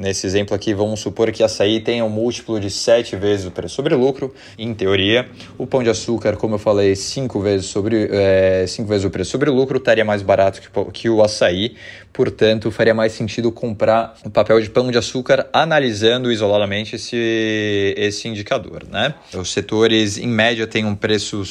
Nesse 0.00 0.26
exemplo 0.26 0.56
aqui, 0.56 0.72
vamos 0.72 1.00
supor 1.00 1.30
que 1.30 1.42
açaí 1.42 1.78
tenha 1.78 2.02
um 2.06 2.08
múltiplo 2.08 2.58
de 2.58 2.70
7 2.70 3.16
vezes 3.16 3.44
o 3.44 3.50
preço 3.50 3.74
sobre 3.74 3.94
lucro, 3.94 4.34
em 4.58 4.72
teoria. 4.72 5.28
O 5.58 5.66
pão 5.66 5.82
de 5.82 5.90
açúcar, 5.90 6.38
como 6.38 6.54
eu 6.54 6.58
falei, 6.58 6.96
5 6.96 7.38
vezes, 7.38 7.66
sobre, 7.66 8.08
é, 8.10 8.64
cinco 8.66 8.88
vezes 8.88 9.04
o 9.04 9.10
preço 9.10 9.32
sobre 9.32 9.50
lucro, 9.50 9.76
estaria 9.76 10.02
mais 10.02 10.22
barato 10.22 10.62
que, 10.62 10.70
que 10.92 11.10
o 11.10 11.22
açaí. 11.22 11.76
Portanto, 12.14 12.70
faria 12.70 12.94
mais 12.94 13.12
sentido 13.12 13.52
comprar 13.52 14.14
o 14.24 14.30
papel 14.30 14.58
de 14.62 14.70
pão 14.70 14.90
de 14.90 14.96
açúcar 14.96 15.46
analisando 15.52 16.32
isoladamente 16.32 16.96
esse, 16.96 17.94
esse 17.94 18.26
indicador. 18.26 18.84
Né? 18.90 19.12
Os 19.34 19.52
setores, 19.52 20.16
em 20.16 20.28
média, 20.28 20.66
têm 20.66 20.86
um 20.86 20.94
preço 20.94 21.44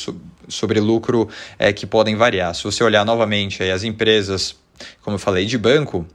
sobre 0.47 0.79
lucro 0.79 1.29
é, 1.59 1.71
que 1.71 1.85
podem 1.85 2.15
variar. 2.15 2.55
Se 2.55 2.63
você 2.63 2.83
olhar 2.83 3.05
novamente 3.05 3.61
aí, 3.61 3.69
as 3.69 3.83
empresas, 3.83 4.55
como 5.01 5.15
eu 5.15 5.19
falei, 5.19 5.45
de 5.45 5.57
banco 5.57 6.05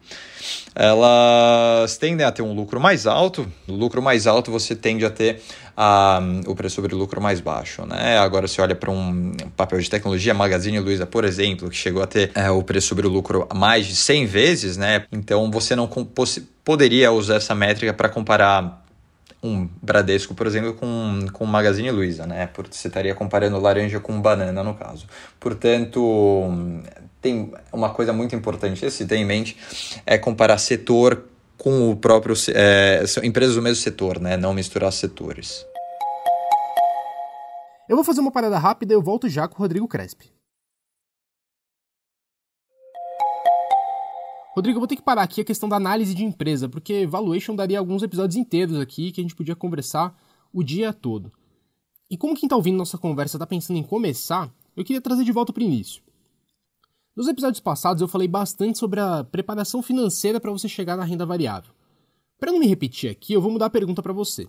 elas 0.74 1.96
tendem 1.96 2.26
a 2.26 2.32
ter 2.32 2.42
um 2.42 2.52
lucro 2.52 2.80
mais 2.80 3.06
alto. 3.06 3.46
No 3.66 3.76
lucro 3.76 4.02
mais 4.02 4.26
alto, 4.26 4.50
você 4.50 4.74
tende 4.74 5.04
a 5.04 5.10
ter 5.10 5.40
a, 5.76 6.20
o 6.46 6.54
preço 6.54 6.76
sobre 6.76 6.94
lucro 6.94 7.20
mais 7.20 7.40
baixo. 7.40 7.86
Né? 7.86 8.18
Agora, 8.18 8.48
se 8.48 8.60
olha 8.60 8.74
para 8.74 8.90
um 8.90 9.32
papel 9.56 9.80
de 9.80 9.88
tecnologia, 9.88 10.34
Magazine 10.34 10.80
Luiza, 10.80 11.06
por 11.06 11.24
exemplo, 11.24 11.70
que 11.70 11.76
chegou 11.76 12.02
a 12.02 12.06
ter 12.06 12.32
é, 12.34 12.50
o 12.50 12.62
preço 12.62 12.88
sobre 12.88 13.06
lucro 13.06 13.46
mais 13.54 13.86
de 13.86 13.94
100 13.94 14.26
vezes, 14.26 14.76
né? 14.76 15.04
então 15.12 15.50
você 15.50 15.76
não 15.76 15.88
poderia 16.64 17.12
usar 17.12 17.36
essa 17.36 17.54
métrica 17.54 17.92
para 17.92 18.08
comparar 18.08 18.82
um 19.42 19.68
Bradesco, 19.82 20.34
por 20.34 20.46
exemplo, 20.46 20.72
com, 20.72 21.26
com 21.30 21.44
Magazine 21.44 21.90
Luiza, 21.90 22.26
né? 22.26 22.46
Porque 22.46 22.74
você 22.74 22.88
estaria 22.88 23.14
comparando 23.14 23.60
laranja 23.60 24.00
com 24.00 24.18
banana, 24.18 24.64
no 24.64 24.72
caso. 24.72 25.06
Portanto, 25.38 26.00
tem 27.24 27.50
uma 27.72 27.88
coisa 27.88 28.12
muito 28.12 28.36
importante 28.36 28.84
a 28.84 28.90
se 28.90 29.06
ter 29.06 29.16
em 29.16 29.24
mente, 29.24 29.56
é 30.04 30.18
comparar 30.18 30.58
setor 30.58 31.24
com 31.56 31.90
o 31.90 31.96
próprio... 31.96 32.34
É, 32.54 33.02
empresas 33.22 33.54
do 33.54 33.62
mesmo 33.62 33.82
setor, 33.82 34.20
né? 34.20 34.36
Não 34.36 34.52
misturar 34.52 34.92
setores. 34.92 35.64
Eu 37.88 37.96
vou 37.96 38.04
fazer 38.04 38.20
uma 38.20 38.30
parada 38.30 38.58
rápida 38.58 38.92
e 38.92 38.96
eu 38.96 39.00
volto 39.00 39.26
já 39.26 39.48
com 39.48 39.54
o 39.54 39.58
Rodrigo 39.58 39.88
Crespi. 39.88 40.30
Rodrigo, 44.54 44.76
eu 44.76 44.80
vou 44.80 44.86
ter 44.86 44.96
que 44.96 45.02
parar 45.02 45.22
aqui 45.22 45.40
a 45.40 45.44
questão 45.44 45.66
da 45.66 45.76
análise 45.76 46.14
de 46.14 46.24
empresa, 46.24 46.68
porque 46.68 47.06
valuation 47.06 47.56
daria 47.56 47.78
alguns 47.78 48.02
episódios 48.02 48.36
inteiros 48.36 48.78
aqui 48.78 49.10
que 49.10 49.20
a 49.20 49.24
gente 49.24 49.34
podia 49.34 49.56
conversar 49.56 50.14
o 50.52 50.62
dia 50.62 50.92
todo. 50.92 51.32
E 52.10 52.18
como 52.18 52.36
quem 52.36 52.46
está 52.46 52.54
ouvindo 52.54 52.76
nossa 52.76 52.98
conversa 52.98 53.38
está 53.38 53.46
pensando 53.46 53.78
em 53.78 53.82
começar, 53.82 54.52
eu 54.76 54.84
queria 54.84 55.00
trazer 55.00 55.24
de 55.24 55.32
volta 55.32 55.52
para 55.52 55.62
o 55.62 55.64
início. 55.64 56.03
Nos 57.16 57.28
episódios 57.28 57.60
passados 57.60 58.02
eu 58.02 58.08
falei 58.08 58.26
bastante 58.26 58.76
sobre 58.76 58.98
a 58.98 59.22
preparação 59.22 59.80
financeira 59.80 60.40
para 60.40 60.50
você 60.50 60.68
chegar 60.68 60.96
na 60.96 61.04
renda 61.04 61.24
variável. 61.24 61.70
Para 62.40 62.50
não 62.50 62.58
me 62.58 62.66
repetir 62.66 63.08
aqui, 63.08 63.32
eu 63.32 63.40
vou 63.40 63.52
mudar 63.52 63.66
a 63.66 63.70
pergunta 63.70 64.02
para 64.02 64.12
você. 64.12 64.48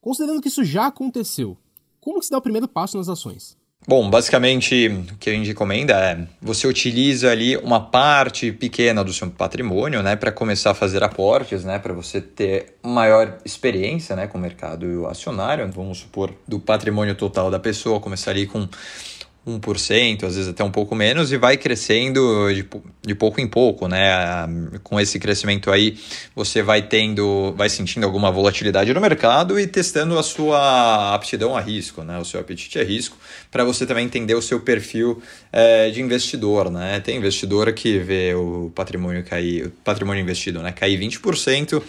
Considerando 0.00 0.42
que 0.42 0.48
isso 0.48 0.64
já 0.64 0.88
aconteceu, 0.88 1.56
como 2.00 2.20
se 2.20 2.28
dá 2.28 2.38
o 2.38 2.42
primeiro 2.42 2.66
passo 2.66 2.96
nas 2.98 3.08
ações? 3.08 3.56
Bom, 3.86 4.08
basicamente 4.08 4.88
o 5.12 5.16
que 5.16 5.30
a 5.30 5.32
gente 5.32 5.48
recomenda 5.48 5.94
é 5.94 6.26
você 6.40 6.68
utiliza 6.68 7.30
ali 7.30 7.56
uma 7.56 7.80
parte 7.80 8.52
pequena 8.52 9.02
do 9.02 9.12
seu 9.12 9.28
patrimônio, 9.30 10.02
né, 10.02 10.14
para 10.14 10.30
começar 10.30 10.70
a 10.70 10.74
fazer 10.74 11.02
aportes, 11.02 11.64
né, 11.64 11.80
para 11.80 11.92
você 11.92 12.20
ter 12.20 12.76
maior 12.82 13.38
experiência, 13.44 14.14
né, 14.14 14.28
com 14.28 14.38
o 14.38 14.40
mercado 14.40 15.06
acionário. 15.06 15.68
Vamos 15.72 15.98
supor 15.98 16.32
do 16.46 16.60
patrimônio 16.60 17.16
total 17.16 17.50
da 17.50 17.58
pessoa 17.58 17.98
começar 17.98 18.30
ali 18.30 18.46
com 18.46 18.68
1%, 19.46 20.22
às 20.24 20.36
vezes 20.36 20.48
até 20.48 20.62
um 20.62 20.70
pouco 20.70 20.94
menos, 20.94 21.32
e 21.32 21.36
vai 21.36 21.56
crescendo 21.56 22.48
de, 22.54 22.64
de 23.04 23.14
pouco 23.14 23.40
em 23.40 23.46
pouco, 23.48 23.88
né? 23.88 24.06
Com 24.84 25.00
esse 25.00 25.18
crescimento 25.18 25.70
aí, 25.70 25.98
você 26.34 26.62
vai 26.62 26.82
tendo, 26.82 27.52
vai 27.56 27.68
sentindo 27.68 28.04
alguma 28.04 28.30
volatilidade 28.30 28.94
no 28.94 29.00
mercado 29.00 29.58
e 29.58 29.66
testando 29.66 30.16
a 30.16 30.22
sua 30.22 31.12
aptidão 31.14 31.56
a 31.56 31.60
risco, 31.60 32.02
né? 32.02 32.18
O 32.18 32.24
seu 32.24 32.40
apetite 32.40 32.78
a 32.78 32.84
risco, 32.84 33.16
para 33.50 33.64
você 33.64 33.84
também 33.84 34.04
entender 34.04 34.34
o 34.34 34.42
seu 34.42 34.60
perfil 34.60 35.20
é, 35.52 35.90
de 35.90 36.00
investidor, 36.00 36.70
né? 36.70 37.00
Tem 37.00 37.16
investidor 37.16 37.72
que 37.72 37.98
vê 37.98 38.34
o 38.34 38.70
patrimônio 38.72 39.24
cair, 39.24 39.66
o 39.66 39.70
patrimônio 39.70 40.22
investido, 40.22 40.62
né? 40.62 40.70
Cair 40.70 40.98
20% 41.00 41.82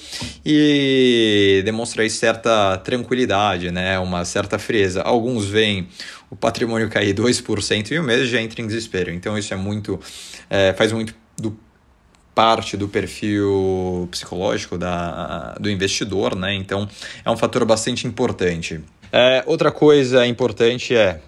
e 0.44 1.62
demonstra 1.64 2.02
aí 2.02 2.10
certa 2.10 2.78
tranquilidade, 2.78 3.70
né? 3.70 4.00
Uma 4.00 4.26
certa 4.26 4.58
frieza. 4.58 5.04
Alguns 5.04 5.46
veem 5.46 5.88
o 6.34 6.36
patrimônio 6.36 6.90
cair 6.90 7.14
2% 7.14 7.92
em 7.92 8.00
um 8.00 8.04
mês 8.04 8.28
já 8.28 8.42
entra 8.42 8.60
em 8.60 8.66
desespero. 8.66 9.12
Então 9.12 9.38
isso 9.38 9.54
é 9.54 9.58
muito, 9.58 10.00
é, 10.50 10.74
faz 10.74 10.92
muito 10.92 11.14
do 11.38 11.56
parte 12.34 12.76
do 12.76 12.88
perfil 12.88 14.08
psicológico 14.10 14.76
da, 14.76 15.56
do 15.60 15.70
investidor, 15.70 16.36
né? 16.36 16.56
Então 16.56 16.90
é 17.24 17.30
um 17.30 17.38
fator 17.38 17.64
bastante 17.64 18.08
importante. 18.08 18.82
É, 19.12 19.44
outra 19.46 19.72
coisa 19.72 20.26
importante 20.26 20.96
é 20.96 21.22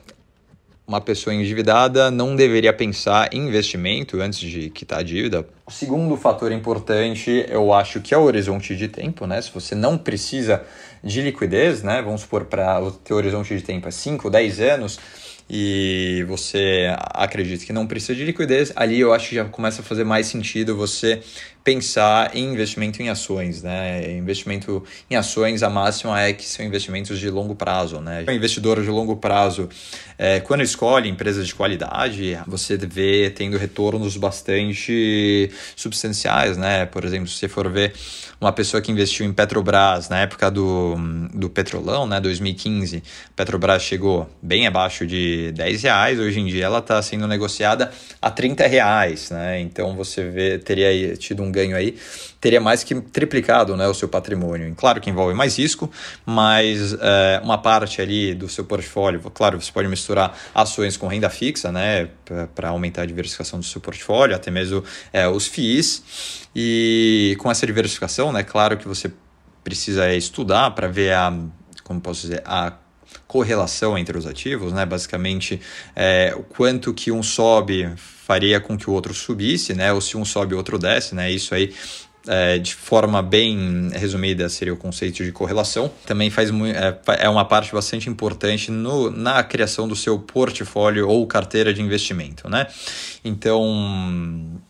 uma 0.87 1.01
pessoa 1.01 1.33
endividada 1.33 2.11
não 2.11 2.35
deveria 2.35 2.71
pensar 2.71 3.33
em 3.33 3.47
investimento 3.47 4.21
antes 4.21 4.39
de 4.39 4.69
quitar 4.69 4.99
a 4.99 5.03
dívida. 5.03 5.47
O 5.65 5.71
segundo 5.71 6.15
fator 6.15 6.51
importante, 6.51 7.45
eu 7.49 7.73
acho 7.73 8.01
que 8.01 8.13
é 8.13 8.17
o 8.17 8.21
horizonte 8.21 8.75
de 8.75 8.87
tempo, 8.87 9.25
né? 9.25 9.41
Se 9.41 9.51
você 9.51 9.73
não 9.73 9.97
precisa 9.97 10.63
de 11.03 11.21
liquidez, 11.21 11.81
né? 11.81 12.01
Vamos 12.01 12.21
supor 12.21 12.45
para 12.45 12.81
o 12.81 12.91
teu 12.91 13.17
horizonte 13.17 13.55
de 13.55 13.63
tempo 13.63 13.87
é 13.87 13.91
5, 13.91 14.29
10 14.29 14.59
anos, 14.59 14.99
e 15.49 16.25
você 16.27 16.87
acredita 17.13 17.65
que 17.65 17.73
não 17.73 17.85
precisa 17.85 18.15
de 18.15 18.25
liquidez, 18.25 18.71
ali 18.75 18.99
eu 18.99 19.13
acho 19.13 19.29
que 19.29 19.35
já 19.35 19.45
começa 19.45 19.81
a 19.81 19.85
fazer 19.85 20.03
mais 20.03 20.27
sentido 20.27 20.75
você 20.75 21.21
pensar 21.65 22.37
em 22.37 22.53
investimento 22.53 23.01
em 23.01 23.09
ações, 23.09 23.63
né? 23.63 24.11
Investimento 24.11 24.83
em 25.09 25.15
ações, 25.15 25.63
a 25.63 25.69
máxima 25.69 26.21
é 26.21 26.31
que 26.31 26.45
são 26.45 26.63
investimentos 26.63 27.17
de 27.17 27.27
longo 27.27 27.55
prazo, 27.55 27.99
né? 27.99 28.23
O 28.27 28.31
investidor 28.31 28.83
de 28.83 28.89
longo 28.89 29.15
prazo, 29.15 29.67
é, 30.15 30.39
quando 30.39 30.61
escolhe 30.61 31.09
empresas 31.09 31.47
de 31.47 31.55
qualidade, 31.55 32.37
você 32.45 32.77
vê 32.77 33.31
tendo 33.31 33.57
retornos 33.57 34.15
bastante 34.15 35.49
substanciais, 35.75 36.55
né? 36.55 36.85
Por 36.85 37.03
exemplo, 37.03 37.27
se 37.27 37.39
você 37.39 37.47
for 37.47 37.67
ver 37.67 37.93
uma 38.39 38.51
pessoa 38.51 38.79
que 38.79 38.91
investiu 38.91 39.25
em 39.25 39.33
Petrobras 39.33 40.07
na 40.07 40.19
época 40.19 40.51
do, 40.51 40.95
do 41.33 41.49
petrolão, 41.49 42.05
né? 42.05 42.21
2015, 42.21 43.01
Petrobras 43.35 43.81
chegou 43.81 44.29
bem 44.39 44.67
abaixo 44.67 45.07
de 45.07 45.51
10 45.53 45.81
reais, 45.81 46.19
hoje 46.19 46.39
em 46.39 46.45
dia 46.45 46.65
ela 46.65 46.77
está 46.77 47.01
sendo 47.01 47.27
negociada 47.27 47.91
a 48.21 48.29
30 48.29 48.67
reais, 48.67 49.31
né? 49.31 49.59
Então 49.61 49.95
você 49.95 50.29
vê, 50.29 50.59
teria 50.59 51.17
tido 51.17 51.41
um 51.41 51.54
ganho 51.55 51.75
aí, 51.75 51.97
teria 52.39 52.61
mais 52.61 52.83
que 52.83 52.93
triplicado 53.01 53.75
né, 53.75 53.87
o 53.87 53.93
seu 53.93 54.07
patrimônio. 54.07 54.71
Claro 54.75 55.01
que 55.01 55.09
envolve 55.09 55.33
mais 55.33 55.57
risco, 55.57 55.89
mas 56.25 56.93
é, 56.93 57.41
uma 57.43 57.57
parte 57.57 58.01
ali 58.01 58.35
do 58.35 58.47
seu 58.47 58.63
portfólio, 58.63 59.19
claro, 59.33 59.59
você 59.59 59.71
pode 59.71 59.87
misturar 59.87 60.37
ações 60.53 60.97
com 60.97 61.07
renda 61.07 61.29
fixa, 61.29 61.71
né, 61.71 62.09
para 62.53 62.69
aumentar 62.69 63.01
a 63.01 63.05
diversificação 63.05 63.59
do 63.59 63.65
seu 63.65 63.81
portfólio, 63.81 64.35
até 64.35 64.51
mesmo 64.51 64.83
é, 65.11 65.27
os 65.27 65.47
FIIs. 65.47 66.45
E 66.55 67.35
com 67.39 67.49
essa 67.49 67.65
diversificação, 67.65 68.31
né, 68.31 68.43
claro 68.43 68.77
que 68.77 68.87
você 68.87 69.11
precisa 69.63 70.13
estudar 70.13 70.71
para 70.71 70.87
ver 70.87 71.13
a, 71.13 71.33
como 71.83 71.99
posso 71.99 72.21
dizer, 72.21 72.43
a 72.45 72.73
correlação 73.27 73.97
entre 73.97 74.17
os 74.17 74.25
ativos, 74.25 74.73
né? 74.73 74.85
Basicamente, 74.85 75.59
é, 75.95 76.33
o 76.35 76.43
quanto 76.43 76.93
que 76.93 77.11
um 77.11 77.23
sobe 77.23 77.91
faria 77.97 78.59
com 78.59 78.77
que 78.77 78.89
o 78.89 78.93
outro 78.93 79.13
subisse, 79.13 79.73
né? 79.73 79.93
Ou 79.93 80.01
se 80.01 80.17
um 80.17 80.25
sobe, 80.25 80.53
o 80.53 80.57
outro 80.57 80.77
desce, 80.77 81.13
né? 81.13 81.31
Isso 81.31 81.53
aí 81.53 81.73
é, 82.27 82.57
de 82.57 82.73
forma 82.73 83.21
bem 83.21 83.89
resumida, 83.93 84.49
seria 84.49 84.73
o 84.73 84.77
conceito 84.77 85.23
de 85.23 85.31
correlação. 85.31 85.91
Também 86.05 86.29
faz 86.29 86.49
é, 86.49 87.25
é 87.25 87.29
uma 87.29 87.45
parte 87.45 87.71
bastante 87.71 88.09
importante 88.09 88.71
no, 88.71 89.09
na 89.09 89.43
criação 89.43 89.87
do 89.87 89.95
seu 89.95 90.19
portfólio 90.19 91.07
ou 91.07 91.25
carteira 91.27 91.73
de 91.73 91.81
investimento, 91.81 92.49
né? 92.49 92.67
Então, 93.23 94.61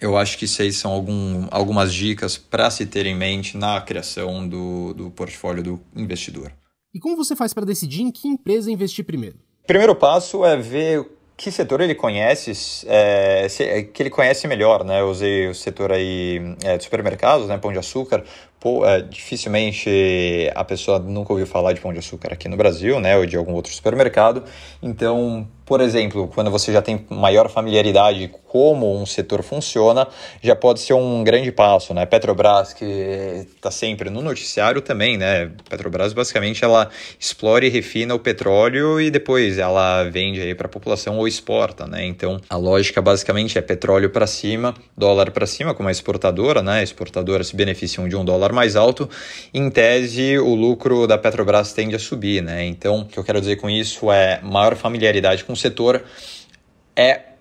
eu 0.00 0.16
acho 0.16 0.36
que 0.36 0.48
seis 0.48 0.76
são 0.76 0.90
algum, 0.90 1.46
algumas 1.50 1.94
dicas 1.94 2.36
para 2.36 2.70
se 2.70 2.86
ter 2.86 3.06
em 3.06 3.14
mente 3.14 3.56
na 3.56 3.80
criação 3.80 4.46
do, 4.46 4.92
do 4.94 5.10
portfólio 5.10 5.62
do 5.62 5.80
investidor. 5.94 6.52
E 6.94 7.00
como 7.00 7.16
você 7.16 7.34
faz 7.34 7.54
para 7.54 7.64
decidir 7.64 8.02
em 8.02 8.10
que 8.10 8.28
empresa 8.28 8.70
investir 8.70 9.04
primeiro? 9.04 9.36
Primeiro 9.66 9.94
passo 9.94 10.44
é 10.44 10.56
ver 10.56 11.08
que 11.36 11.50
setor 11.50 11.80
ele 11.80 11.94
conhece, 11.94 12.52
é, 12.86 13.46
que 13.92 14.02
ele 14.02 14.10
conhece 14.10 14.46
melhor, 14.46 14.84
né? 14.84 15.00
Eu 15.00 15.08
usei 15.08 15.48
o 15.48 15.54
setor 15.54 15.90
aí 15.90 16.38
é, 16.62 16.76
de 16.76 16.84
supermercados, 16.84 17.48
né? 17.48 17.56
Pão 17.56 17.72
de 17.72 17.78
açúcar. 17.78 18.22
Pô, 18.62 18.86
é, 18.86 19.02
dificilmente 19.02 19.90
a 20.54 20.62
pessoa 20.62 21.00
nunca 21.00 21.32
ouviu 21.32 21.48
falar 21.48 21.72
de 21.72 21.80
pão 21.80 21.92
de 21.92 21.98
açúcar 21.98 22.32
aqui 22.32 22.48
no 22.48 22.56
Brasil, 22.56 23.00
né? 23.00 23.18
Ou 23.18 23.26
de 23.26 23.36
algum 23.36 23.54
outro 23.54 23.72
supermercado. 23.74 24.44
Então, 24.80 25.48
por 25.64 25.80
exemplo, 25.80 26.28
quando 26.28 26.50
você 26.50 26.72
já 26.72 26.82
tem 26.82 27.06
maior 27.08 27.48
familiaridade 27.48 28.30
como 28.46 28.94
um 29.00 29.06
setor 29.06 29.42
funciona, 29.42 30.06
já 30.42 30.54
pode 30.54 30.80
ser 30.80 30.92
um 30.92 31.24
grande 31.24 31.50
passo, 31.50 31.94
né? 31.94 32.04
Petrobras, 32.04 32.74
que 32.74 33.46
está 33.56 33.70
sempre 33.70 34.10
no 34.10 34.20
noticiário 34.20 34.82
também, 34.82 35.16
né? 35.16 35.50
Petrobras, 35.70 36.12
basicamente, 36.12 36.62
ela 36.62 36.90
explora 37.18 37.64
e 37.64 37.70
refina 37.70 38.14
o 38.14 38.18
petróleo 38.18 39.00
e 39.00 39.10
depois 39.10 39.56
ela 39.56 40.04
vende 40.04 40.42
aí 40.42 40.54
para 40.54 40.66
a 40.66 40.70
população 40.70 41.16
ou 41.16 41.26
exporta, 41.26 41.86
né? 41.86 42.04
Então, 42.04 42.38
a 42.50 42.56
lógica 42.56 43.00
basicamente 43.00 43.56
é 43.56 43.62
petróleo 43.62 44.10
para 44.10 44.26
cima, 44.26 44.74
dólar 44.94 45.30
para 45.30 45.46
cima, 45.46 45.74
como 45.74 45.88
a 45.88 45.92
exportadora, 45.92 46.62
né? 46.62 46.82
Exportadoras 46.82 47.46
se 47.46 47.56
beneficiam 47.56 48.06
de 48.06 48.14
um 48.14 48.24
dólar 48.24 48.51
mais 48.52 48.76
alto. 48.76 49.08
Em 49.52 49.70
tese, 49.70 50.38
o 50.38 50.54
lucro 50.54 51.06
da 51.06 51.18
Petrobras 51.18 51.72
tende 51.72 51.96
a 51.96 51.98
subir, 51.98 52.42
né? 52.42 52.64
Então, 52.64 53.00
o 53.00 53.04
que 53.04 53.18
eu 53.18 53.24
quero 53.24 53.40
dizer 53.40 53.56
com 53.56 53.68
isso 53.68 54.10
é 54.12 54.40
maior 54.42 54.76
familiaridade 54.76 55.44
com 55.44 55.56
setor 55.56 56.04
é 56.96 57.31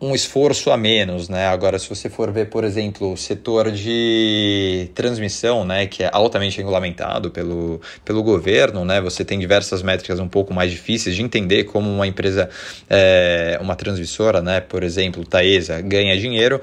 um 0.00 0.14
esforço 0.14 0.70
a 0.70 0.78
menos, 0.78 1.28
né? 1.28 1.46
Agora, 1.46 1.78
se 1.78 1.86
você 1.86 2.08
for 2.08 2.32
ver, 2.32 2.48
por 2.48 2.64
exemplo, 2.64 3.12
o 3.12 3.16
setor 3.18 3.70
de 3.70 4.88
transmissão, 4.94 5.62
né, 5.62 5.86
que 5.86 6.02
é 6.02 6.08
altamente 6.10 6.56
regulamentado 6.56 7.30
pelo, 7.30 7.82
pelo 8.02 8.22
governo, 8.22 8.82
né? 8.82 8.98
Você 9.02 9.26
tem 9.26 9.38
diversas 9.38 9.82
métricas 9.82 10.18
um 10.18 10.28
pouco 10.28 10.54
mais 10.54 10.70
difíceis 10.70 11.14
de 11.14 11.22
entender 11.22 11.64
como 11.64 11.90
uma 11.90 12.06
empresa, 12.06 12.48
é, 12.88 13.58
uma 13.60 13.76
transmissora, 13.76 14.40
né, 14.40 14.60
por 14.60 14.82
exemplo, 14.82 15.22
Taesa, 15.24 15.82
ganha 15.82 16.16
dinheiro, 16.16 16.62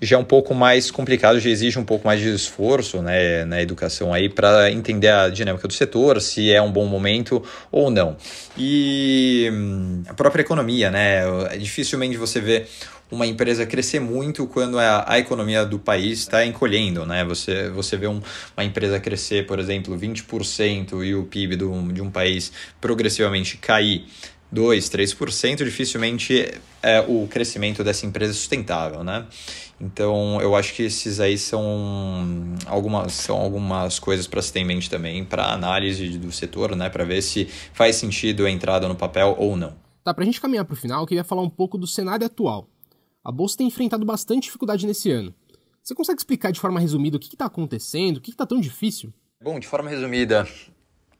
já 0.00 0.16
é 0.16 0.18
um 0.18 0.24
pouco 0.24 0.54
mais 0.54 0.90
complicado, 0.90 1.38
já 1.38 1.50
exige 1.50 1.78
um 1.78 1.84
pouco 1.84 2.06
mais 2.06 2.20
de 2.20 2.34
esforço, 2.34 3.02
né, 3.02 3.44
na 3.44 3.60
educação 3.60 4.14
aí 4.14 4.30
para 4.30 4.70
entender 4.70 5.08
a 5.08 5.28
dinâmica 5.28 5.68
do 5.68 5.74
setor, 5.74 6.22
se 6.22 6.50
é 6.50 6.62
um 6.62 6.72
bom 6.72 6.86
momento 6.86 7.42
ou 7.70 7.90
não. 7.90 8.16
E 8.56 9.50
hum, 9.52 10.02
a 10.08 10.14
própria 10.14 10.42
economia, 10.42 10.90
né? 10.90 11.22
Dificilmente 11.58 12.16
você 12.16 12.40
vê 12.40 12.66
uma 13.10 13.26
empresa 13.26 13.66
crescer 13.66 14.00
muito 14.00 14.46
quando 14.46 14.78
a, 14.78 15.04
a 15.06 15.18
economia 15.18 15.64
do 15.64 15.78
país 15.78 16.20
está 16.20 16.44
encolhendo, 16.44 17.06
né? 17.06 17.24
Você, 17.24 17.70
você 17.70 17.96
vê 17.96 18.06
um, 18.06 18.20
uma 18.56 18.64
empresa 18.64 19.00
crescer, 19.00 19.46
por 19.46 19.58
exemplo, 19.58 19.96
20% 19.98 21.04
e 21.04 21.14
o 21.14 21.24
PIB 21.24 21.56
do, 21.56 21.92
de 21.92 22.02
um 22.02 22.10
país 22.10 22.52
progressivamente 22.80 23.56
cair 23.56 24.06
2, 24.50 24.88
3%, 24.88 25.64
dificilmente 25.64 26.50
é 26.82 27.00
o 27.00 27.26
crescimento 27.28 27.84
dessa 27.84 28.06
empresa 28.06 28.32
sustentável, 28.32 29.04
né? 29.04 29.26
Então, 29.80 30.40
eu 30.40 30.56
acho 30.56 30.74
que 30.74 30.82
esses 30.82 31.20
aí 31.20 31.38
são 31.38 32.56
algumas, 32.66 33.12
são 33.12 33.36
algumas 33.36 33.98
coisas 33.98 34.26
para 34.26 34.42
se 34.42 34.52
ter 34.52 34.60
em 34.60 34.64
mente 34.64 34.90
também 34.90 35.24
para 35.24 35.52
análise 35.52 36.18
do 36.18 36.32
setor, 36.32 36.74
né? 36.74 36.88
Para 36.88 37.04
ver 37.04 37.22
se 37.22 37.46
faz 37.72 37.96
sentido 37.96 38.44
a 38.44 38.50
entrada 38.50 38.88
no 38.88 38.96
papel 38.96 39.36
ou 39.38 39.56
não. 39.56 39.74
Tá, 40.02 40.12
para 40.12 40.22
a 40.22 40.26
gente 40.26 40.40
caminhar 40.40 40.64
para 40.64 40.74
o 40.74 40.76
final, 40.76 41.02
eu 41.02 41.06
queria 41.06 41.22
falar 41.22 41.42
um 41.42 41.50
pouco 41.50 41.76
do 41.76 41.86
cenário 41.86 42.26
atual. 42.26 42.68
A 43.28 43.30
bolsa 43.30 43.58
tem 43.58 43.66
enfrentado 43.66 44.06
bastante 44.06 44.44
dificuldade 44.44 44.86
nesse 44.86 45.10
ano. 45.10 45.34
Você 45.82 45.94
consegue 45.94 46.18
explicar 46.18 46.50
de 46.50 46.58
forma 46.58 46.80
resumida 46.80 47.18
o 47.18 47.20
que 47.20 47.34
está 47.34 47.44
acontecendo, 47.44 48.16
o 48.16 48.20
que 48.22 48.30
está 48.30 48.46
tão 48.46 48.58
difícil? 48.58 49.12
Bom, 49.44 49.60
de 49.60 49.66
forma 49.66 49.90
resumida, 49.90 50.48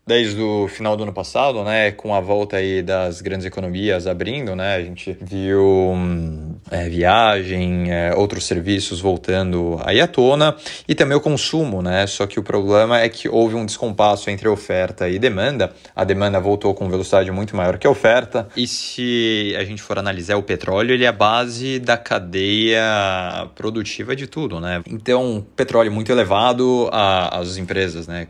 desde 0.07 0.41
o 0.41 0.67
final 0.69 0.97
do 0.97 1.03
ano 1.03 1.13
passado, 1.13 1.63
né, 1.65 1.93
com 1.93 2.15
a 2.15 2.21
volta 2.21 2.57
aí 2.57 2.83
das 2.83 3.21
grandes 3.21 3.45
economias 3.45 4.07
abrindo, 4.07 4.57
né, 4.57 4.77
a 4.77 4.83
gente 4.83 5.19
viu 5.21 5.63
hum, 5.63 6.48
é, 6.71 6.89
viagem, 6.89 7.93
é, 7.93 8.15
outros 8.15 8.45
serviços 8.45 9.01
voltando 9.01 9.81
aí 9.85 10.01
à 10.01 10.07
tona 10.07 10.57
e 10.87 10.95
também 10.95 11.17
o 11.17 11.21
consumo, 11.21 11.83
né? 11.83 12.07
Só 12.07 12.27
que 12.27 12.39
o 12.39 12.43
problema 12.43 13.01
é 13.01 13.09
que 13.09 13.29
houve 13.29 13.55
um 13.55 13.65
descompasso 13.65 14.31
entre 14.31 14.49
oferta 14.49 15.09
e 15.09 15.19
demanda. 15.19 15.73
A 15.95 16.05
demanda 16.05 16.41
voltou 16.41 16.75
com 16.75 16.89
velocidade 16.89 17.31
muito 17.31 17.57
maior 17.57 17.79
que 17.79 17.87
a 17.87 17.91
oferta. 17.91 18.49
E 18.57 18.67
se 18.67 19.55
a 19.59 19.65
gente 19.65 19.83
for 19.83 19.99
analisar 19.99 20.37
o 20.37 20.43
petróleo, 20.43 20.93
ele 20.93 21.05
é 21.05 21.09
a 21.09 21.13
base 21.13 21.79
da 21.79 21.97
cadeia 21.97 22.83
produtiva 23.55 24.15
de 24.15 24.27
tudo, 24.27 24.61
né? 24.61 24.83
Então, 24.87 25.47
petróleo 25.57 25.93
muito 25.93 26.11
elevado, 26.11 26.89
a, 26.93 27.39
as 27.39 27.57
empresas, 27.57 28.07
né, 28.07 28.29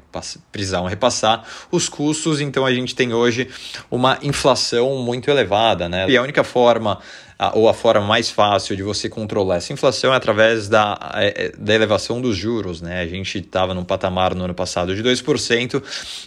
precisavam 0.50 0.88
repassar 0.88 1.44
os 1.70 1.88
custos, 1.88 2.40
então 2.40 2.64
a 2.64 2.72
gente 2.72 2.94
tem 2.94 3.12
hoje 3.12 3.48
uma 3.90 4.18
inflação 4.22 4.96
muito 4.96 5.30
elevada, 5.30 5.88
né? 5.88 6.08
E 6.08 6.16
a 6.16 6.22
única 6.22 6.44
forma 6.44 6.98
a, 7.38 7.56
ou 7.56 7.68
a 7.68 7.74
forma 7.74 8.04
mais 8.04 8.17
fácil 8.26 8.74
de 8.74 8.82
você 8.82 9.08
controlar 9.08 9.56
essa 9.56 9.72
inflação 9.72 10.12
é 10.12 10.16
através 10.16 10.68
da, 10.68 10.98
é, 11.14 11.46
é 11.46 11.52
da 11.56 11.74
elevação 11.74 12.20
dos 12.20 12.36
juros. 12.36 12.80
Né? 12.80 13.00
A 13.00 13.06
gente 13.06 13.38
estava 13.38 13.74
num 13.74 13.84
patamar 13.84 14.34
no 14.34 14.44
ano 14.44 14.54
passado 14.54 14.94
de 14.96 15.02
2%, 15.02 15.82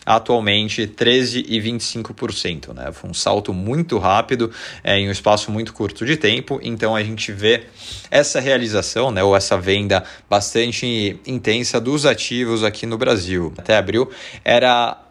atualmente 0.06 0.88
13,25%. 0.88 2.74
Né? 2.74 2.92
Foi 2.92 3.10
um 3.10 3.14
salto 3.14 3.54
muito 3.54 3.98
rápido 3.98 4.52
é, 4.84 4.98
em 4.98 5.10
um 5.10 5.12
espaço 5.12 5.52
muito 5.52 5.74
curto 5.74 6.06
de 6.06 6.16
tempo, 6.16 6.60
então 6.64 6.96
a 6.96 7.04
gente 7.04 7.32
vê 7.32 7.64
essa 8.10 8.40
realização 8.40 9.12
né, 9.12 9.24
ou 9.24 9.36
essa 9.36 9.58
venda 9.58 10.04
bastante 10.30 11.20
intensa 11.26 11.82
dos 11.82 12.06
ativos 12.06 12.64
aqui 12.64 12.86
no 12.86 12.98
Brasil. 12.98 13.54
Até 13.58 13.78
abril 13.78 14.10
era 14.44 15.11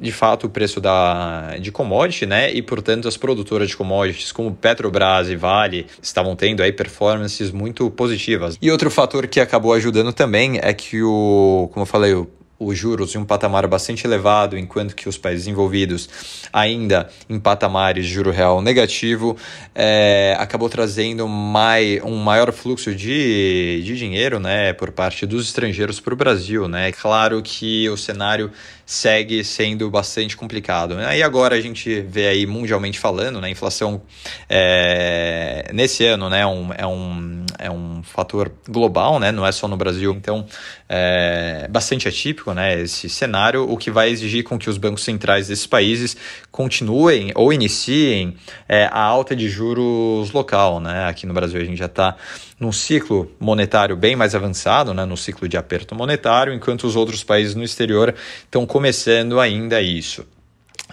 de 0.00 0.12
fato 0.12 0.46
o 0.46 0.50
preço 0.50 0.80
da, 0.80 1.56
de 1.58 1.72
commodity, 1.72 2.26
né? 2.26 2.52
E 2.52 2.60
portanto 2.62 3.08
as 3.08 3.16
produtoras 3.16 3.68
de 3.68 3.76
commodities 3.76 4.32
como 4.32 4.52
Petrobras 4.52 5.28
e 5.28 5.36
Vale 5.36 5.86
estavam 6.02 6.36
tendo 6.36 6.62
aí 6.62 6.72
performances 6.72 7.50
muito 7.50 7.90
positivas. 7.90 8.58
E 8.60 8.70
outro 8.70 8.90
fator 8.90 9.26
que 9.26 9.40
acabou 9.40 9.72
ajudando 9.72 10.12
também 10.12 10.58
é 10.62 10.72
que 10.74 11.02
o, 11.02 11.68
como 11.72 11.82
eu 11.82 11.86
falei, 11.86 12.12
o 12.12 12.28
os 12.58 12.76
juros 12.76 13.14
em 13.14 13.18
um 13.18 13.24
patamar 13.24 13.66
bastante 13.66 14.06
elevado, 14.06 14.58
enquanto 14.58 14.96
que 14.96 15.08
os 15.08 15.16
países 15.16 15.46
envolvidos 15.46 16.08
ainda 16.52 17.08
em 17.28 17.38
patamares 17.38 18.06
de 18.06 18.12
juro 18.12 18.30
real 18.30 18.60
negativo, 18.60 19.36
é, 19.74 20.34
acabou 20.38 20.68
trazendo 20.68 21.28
mai, 21.28 22.00
um 22.02 22.16
maior 22.16 22.52
fluxo 22.52 22.94
de, 22.94 23.80
de 23.84 23.96
dinheiro 23.96 24.40
né, 24.40 24.72
por 24.72 24.90
parte 24.90 25.24
dos 25.24 25.46
estrangeiros 25.46 26.00
para 26.00 26.14
o 26.14 26.16
Brasil. 26.16 26.66
Né? 26.66 26.90
Claro 26.90 27.40
que 27.42 27.88
o 27.88 27.96
cenário 27.96 28.50
segue 28.88 29.44
sendo 29.44 29.90
bastante 29.90 30.34
complicado. 30.34 30.94
Né? 30.94 31.18
E 31.18 31.22
agora 31.22 31.54
a 31.54 31.60
gente 31.60 32.00
vê 32.00 32.26
aí 32.26 32.46
mundialmente 32.46 32.98
falando, 32.98 33.38
né, 33.38 33.50
inflação 33.50 34.00
é, 34.48 35.70
nesse 35.74 36.06
ano 36.06 36.30
né, 36.30 36.46
um, 36.46 36.70
é, 36.72 36.86
um, 36.86 37.44
é 37.58 37.70
um 37.70 38.02
fator 38.02 38.50
global, 38.66 39.20
né, 39.20 39.30
não 39.30 39.46
é 39.46 39.52
só 39.52 39.68
no 39.68 39.76
Brasil, 39.76 40.14
então 40.14 40.46
é 40.88 41.68
bastante 41.68 42.08
atípico 42.08 42.54
né, 42.54 42.80
esse 42.80 43.10
cenário, 43.10 43.70
o 43.70 43.76
que 43.76 43.90
vai 43.90 44.08
exigir 44.08 44.42
com 44.42 44.58
que 44.58 44.70
os 44.70 44.78
bancos 44.78 45.04
centrais 45.04 45.48
desses 45.48 45.66
países 45.66 46.16
continuem 46.50 47.30
ou 47.34 47.52
iniciem 47.52 48.38
é, 48.66 48.86
a 48.90 49.02
alta 49.02 49.36
de 49.36 49.50
juros 49.50 50.32
local. 50.32 50.80
Né? 50.80 51.04
Aqui 51.04 51.26
no 51.26 51.34
Brasil 51.34 51.60
a 51.60 51.64
gente 51.64 51.76
já 51.76 51.84
está 51.84 52.16
num 52.58 52.72
ciclo 52.72 53.30
monetário 53.38 53.96
bem 53.96 54.16
mais 54.16 54.34
avançado, 54.34 54.92
né, 54.92 55.04
no 55.04 55.16
ciclo 55.16 55.48
de 55.48 55.56
aperto 55.56 55.94
monetário, 55.94 56.52
enquanto 56.52 56.84
os 56.84 56.96
outros 56.96 57.22
países 57.22 57.54
no 57.54 57.62
exterior 57.62 58.14
estão 58.44 58.66
começando 58.66 59.38
ainda 59.38 59.80
isso. 59.80 60.26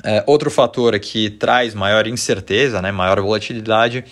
É, 0.03 0.23
outro 0.27 0.51
fator 0.51 0.99
que 0.99 1.29
traz 1.29 1.73
maior 1.73 2.05
incerteza, 2.05 2.81
né, 2.81 2.91
maior 2.91 3.19
volatilidade, 3.21 4.03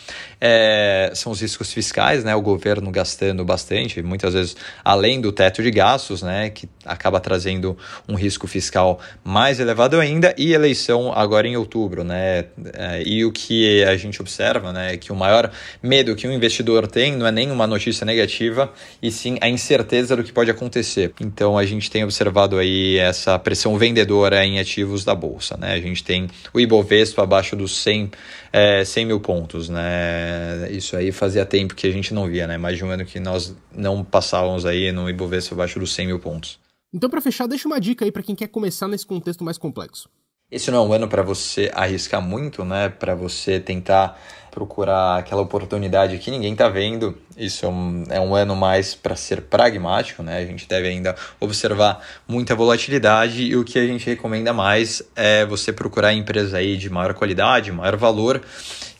é, 0.45 1.09
são 1.15 1.31
os 1.31 1.39
riscos 1.39 1.71
fiscais, 1.71 2.21
né, 2.25 2.35
o 2.35 2.41
governo 2.41 2.91
gastando 2.91 3.45
bastante, 3.45 4.01
muitas 4.01 4.33
vezes 4.33 4.57
além 4.83 5.21
do 5.21 5.31
teto 5.31 5.63
de 5.63 5.71
gastos, 5.71 6.21
né, 6.21 6.50
que 6.50 6.67
acaba 6.83 7.17
trazendo 7.21 7.77
um 8.09 8.15
risco 8.15 8.45
fiscal 8.45 9.00
mais 9.23 9.62
elevado 9.62 9.97
ainda, 9.97 10.35
e 10.38 10.51
eleição 10.51 11.13
agora 11.13 11.47
em 11.47 11.55
outubro. 11.55 12.03
Né, 12.03 12.43
é, 12.73 13.01
e 13.05 13.23
o 13.23 13.31
que 13.31 13.85
a 13.85 13.95
gente 13.95 14.19
observa 14.19 14.73
né, 14.73 14.95
é 14.95 14.97
que 14.97 15.13
o 15.13 15.15
maior 15.15 15.50
medo 15.81 16.13
que 16.13 16.27
um 16.27 16.31
investidor 16.33 16.88
tem 16.88 17.15
não 17.15 17.25
é 17.25 17.31
nem 17.31 17.50
uma 17.50 17.65
notícia 17.65 18.05
negativa, 18.05 18.69
e 19.01 19.09
sim 19.09 19.38
a 19.39 19.47
incerteza 19.47 20.13
do 20.13 20.25
que 20.25 20.33
pode 20.33 20.51
acontecer. 20.51 21.13
Então 21.21 21.57
a 21.57 21.65
gente 21.65 21.89
tem 21.89 22.03
observado 22.03 22.57
aí 22.57 22.97
essa 22.97 23.39
pressão 23.39 23.77
vendedora 23.77 24.45
em 24.45 24.59
ativos 24.59 25.05
da 25.05 25.15
Bolsa. 25.15 25.55
Né, 25.55 25.71
a 25.71 25.79
gente 25.79 26.03
tem 26.03 26.27
o 26.53 26.59
Ibovespa 26.59 27.24
abaixo 27.24 27.55
dos 27.55 27.77
100, 27.77 28.11
é, 28.55 28.85
100 28.85 29.07
mil 29.07 29.20
pontos, 29.20 29.68
né? 29.68 30.70
Isso 30.70 30.96
aí 30.96 31.11
fazia 31.11 31.44
tempo 31.44 31.74
que 31.74 31.87
a 31.87 31.92
gente 31.92 32.13
não 32.13 32.27
via, 32.27 32.46
né? 32.46 32.55
Mais 32.55 32.77
de 32.77 32.85
um 32.85 32.92
ano 32.92 33.03
que 33.03 33.20
nós 33.20 33.55
não 33.75 34.03
passávamos 34.03 34.63
aí 34.63 34.92
no 34.92 35.09
Ibovespa 35.09 35.55
abaixo 35.55 35.79
dos 35.79 35.92
100 35.92 36.07
mil 36.07 36.20
pontos. 36.20 36.59
Então, 36.94 37.09
para 37.09 37.20
fechar, 37.20 37.48
deixa 37.48 37.68
uma 37.68 37.81
dica 37.81 38.05
aí 38.05 38.11
para 38.11 38.22
quem 38.22 38.35
quer 38.35 38.48
começar 38.48 38.87
nesse 38.87 39.07
contexto 39.07 39.44
mais 39.44 39.57
complexo. 39.57 40.07
Esse 40.51 40.70
não 40.70 40.85
é 40.85 40.87
um 40.87 40.94
ano 40.94 41.07
para 41.07 41.24
você 41.24 41.72
arriscar 41.74 42.22
muito, 42.22 42.63
né? 42.63 42.89
Para 42.89 43.16
você 43.16 43.59
tentar 43.59 44.22
procurar 44.53 45.18
aquela 45.18 45.42
oportunidade 45.42 46.18
que 46.20 46.29
ninguém 46.29 46.53
está 46.53 46.70
vendo. 46.70 47.18
Isso 47.35 47.66
é 47.66 47.70
um, 47.70 48.03
é 48.09 48.20
um 48.20 48.35
ano 48.35 48.55
mais 48.55 48.94
para 48.94 49.16
ser 49.16 49.42
pragmático, 49.42 50.22
né? 50.22 50.37
A 50.37 50.46
gente 50.46 50.68
deve 50.68 50.87
ainda 50.87 51.16
observar 51.39 52.00
muita 52.27 52.53
volatilidade 52.53 53.42
e 53.44 53.55
o 53.55 53.63
que 53.63 53.79
a 53.79 53.85
gente 53.85 54.05
recomenda 54.05 54.53
mais 54.53 55.01
é 55.16 55.44
você 55.46 55.74
procurar 55.74 56.13
empresas 56.13 56.53
aí 56.53 56.77
de 56.77 56.89
maior 56.89 57.16
qualidade, 57.16 57.72
maior 57.72 57.96
valor 57.96 58.42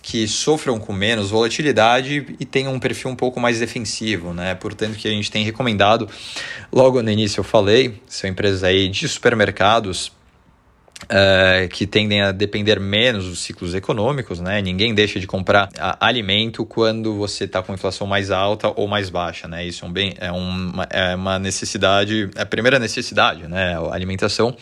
que 0.02 0.28
sofram 0.28 0.78
com 0.80 0.92
menos 0.92 1.30
volatilidade 1.30 2.36
e 2.38 2.46
tenham 2.46 2.74
um 2.74 2.80
perfil 2.80 3.10
um 3.10 3.16
pouco 3.16 3.40
mais 3.40 3.60
defensivo, 3.60 4.34
né? 4.34 4.54
Portanto, 4.56 4.98
que 4.98 5.08
a 5.08 5.12
gente 5.12 5.32
tem 5.32 5.46
recomendado, 5.46 6.10
logo 6.72 7.02
no 7.02 7.10
início 7.10 7.40
eu 7.40 7.44
falei, 7.44 8.02
são 8.06 8.30
empresas 8.30 8.64
aí 8.66 8.90
de 8.90 9.08
supermercados 9.08 10.12
Uh, 11.04 11.68
que 11.70 11.86
tendem 11.86 12.22
a 12.22 12.32
depender 12.32 12.80
menos 12.80 13.26
dos 13.26 13.40
ciclos 13.40 13.76
econômicos, 13.76 14.40
né? 14.40 14.62
Ninguém 14.62 14.94
deixa 14.94 15.20
de 15.20 15.28
comprar 15.28 15.70
alimento 16.00 16.66
quando 16.66 17.16
você 17.16 17.44
está 17.44 17.62
com 17.62 17.74
inflação 17.74 18.08
mais 18.08 18.32
alta 18.32 18.72
ou 18.76 18.88
mais 18.88 19.10
baixa, 19.10 19.48
né? 19.48 19.66
Isso 19.66 19.84
é, 19.84 19.88
um 19.88 19.92
bem, 19.92 20.14
é, 20.18 20.32
uma, 20.32 20.88
é 20.90 21.16
uma 21.16 21.38
necessidade, 21.38 22.30
é 22.36 22.42
a 22.42 22.46
primeira 22.46 22.80
necessidade, 22.80 23.48
né? 23.48 23.78
A 23.78 23.94
alimentação. 23.94 24.56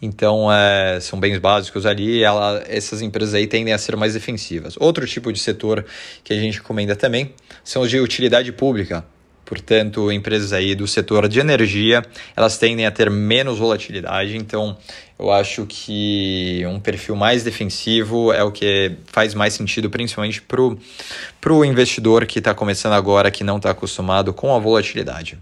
Então, 0.00 0.52
é, 0.52 1.00
são 1.00 1.18
bens 1.18 1.38
básicos 1.38 1.84
ali, 1.84 2.22
ela, 2.22 2.62
essas 2.68 3.02
empresas 3.02 3.34
aí 3.34 3.46
tendem 3.46 3.74
a 3.74 3.78
ser 3.78 3.96
mais 3.96 4.14
defensivas. 4.14 4.76
Outro 4.78 5.06
tipo 5.06 5.32
de 5.32 5.38
setor 5.38 5.84
que 6.22 6.32
a 6.32 6.36
gente 6.36 6.58
recomenda 6.58 6.94
também 6.94 7.32
são 7.64 7.82
os 7.82 7.90
de 7.90 7.98
utilidade 8.00 8.52
pública, 8.52 9.04
Portanto, 9.48 10.12
empresas 10.12 10.52
aí 10.52 10.74
do 10.74 10.86
setor 10.86 11.26
de 11.26 11.40
energia, 11.40 12.04
elas 12.36 12.58
tendem 12.58 12.84
a 12.84 12.90
ter 12.90 13.08
menos 13.08 13.58
volatilidade, 13.58 14.36
então 14.36 14.76
eu 15.18 15.32
acho 15.32 15.64
que 15.64 16.62
um 16.66 16.78
perfil 16.78 17.16
mais 17.16 17.42
defensivo 17.44 18.30
é 18.30 18.44
o 18.44 18.52
que 18.52 18.94
faz 19.06 19.32
mais 19.32 19.54
sentido, 19.54 19.88
principalmente 19.88 20.42
para 20.42 21.52
o 21.54 21.64
investidor 21.64 22.26
que 22.26 22.40
está 22.40 22.52
começando 22.52 22.92
agora, 22.92 23.30
que 23.30 23.42
não 23.42 23.56
está 23.56 23.70
acostumado 23.70 24.34
com 24.34 24.54
a 24.54 24.58
volatilidade. 24.58 25.38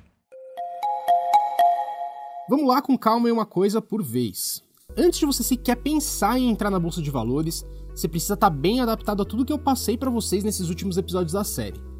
Vamos 2.49 2.69
lá 2.69 2.81
com 2.81 2.97
calma 2.97 3.29
e 3.29 3.33
uma 3.33 3.45
coisa 3.45 3.83
por 3.83 4.05
vez. 4.05 4.62
Antes 4.97 5.19
de 5.19 5.27
você 5.27 5.42
sequer 5.42 5.75
pensar 5.79 6.38
em 6.38 6.49
entrar 6.49 6.71
na 6.71 6.79
bolsa 6.79 7.03
de 7.03 7.11
valores, 7.11 7.66
você 7.90 8.07
precisa 8.07 8.35
estar 8.35 8.51
tá 8.51 8.57
bem 8.57 8.81
adaptado 8.81 9.23
a 9.23 9.25
tudo 9.25 9.45
que 9.45 9.53
eu 9.53 9.59
passei 9.59 9.99
para 9.99 10.11
vocês 10.11 10.45
nesses 10.45 10.69
últimos 10.69 10.97
episódios 10.97 11.33
da 11.33 11.42
série. 11.42 11.96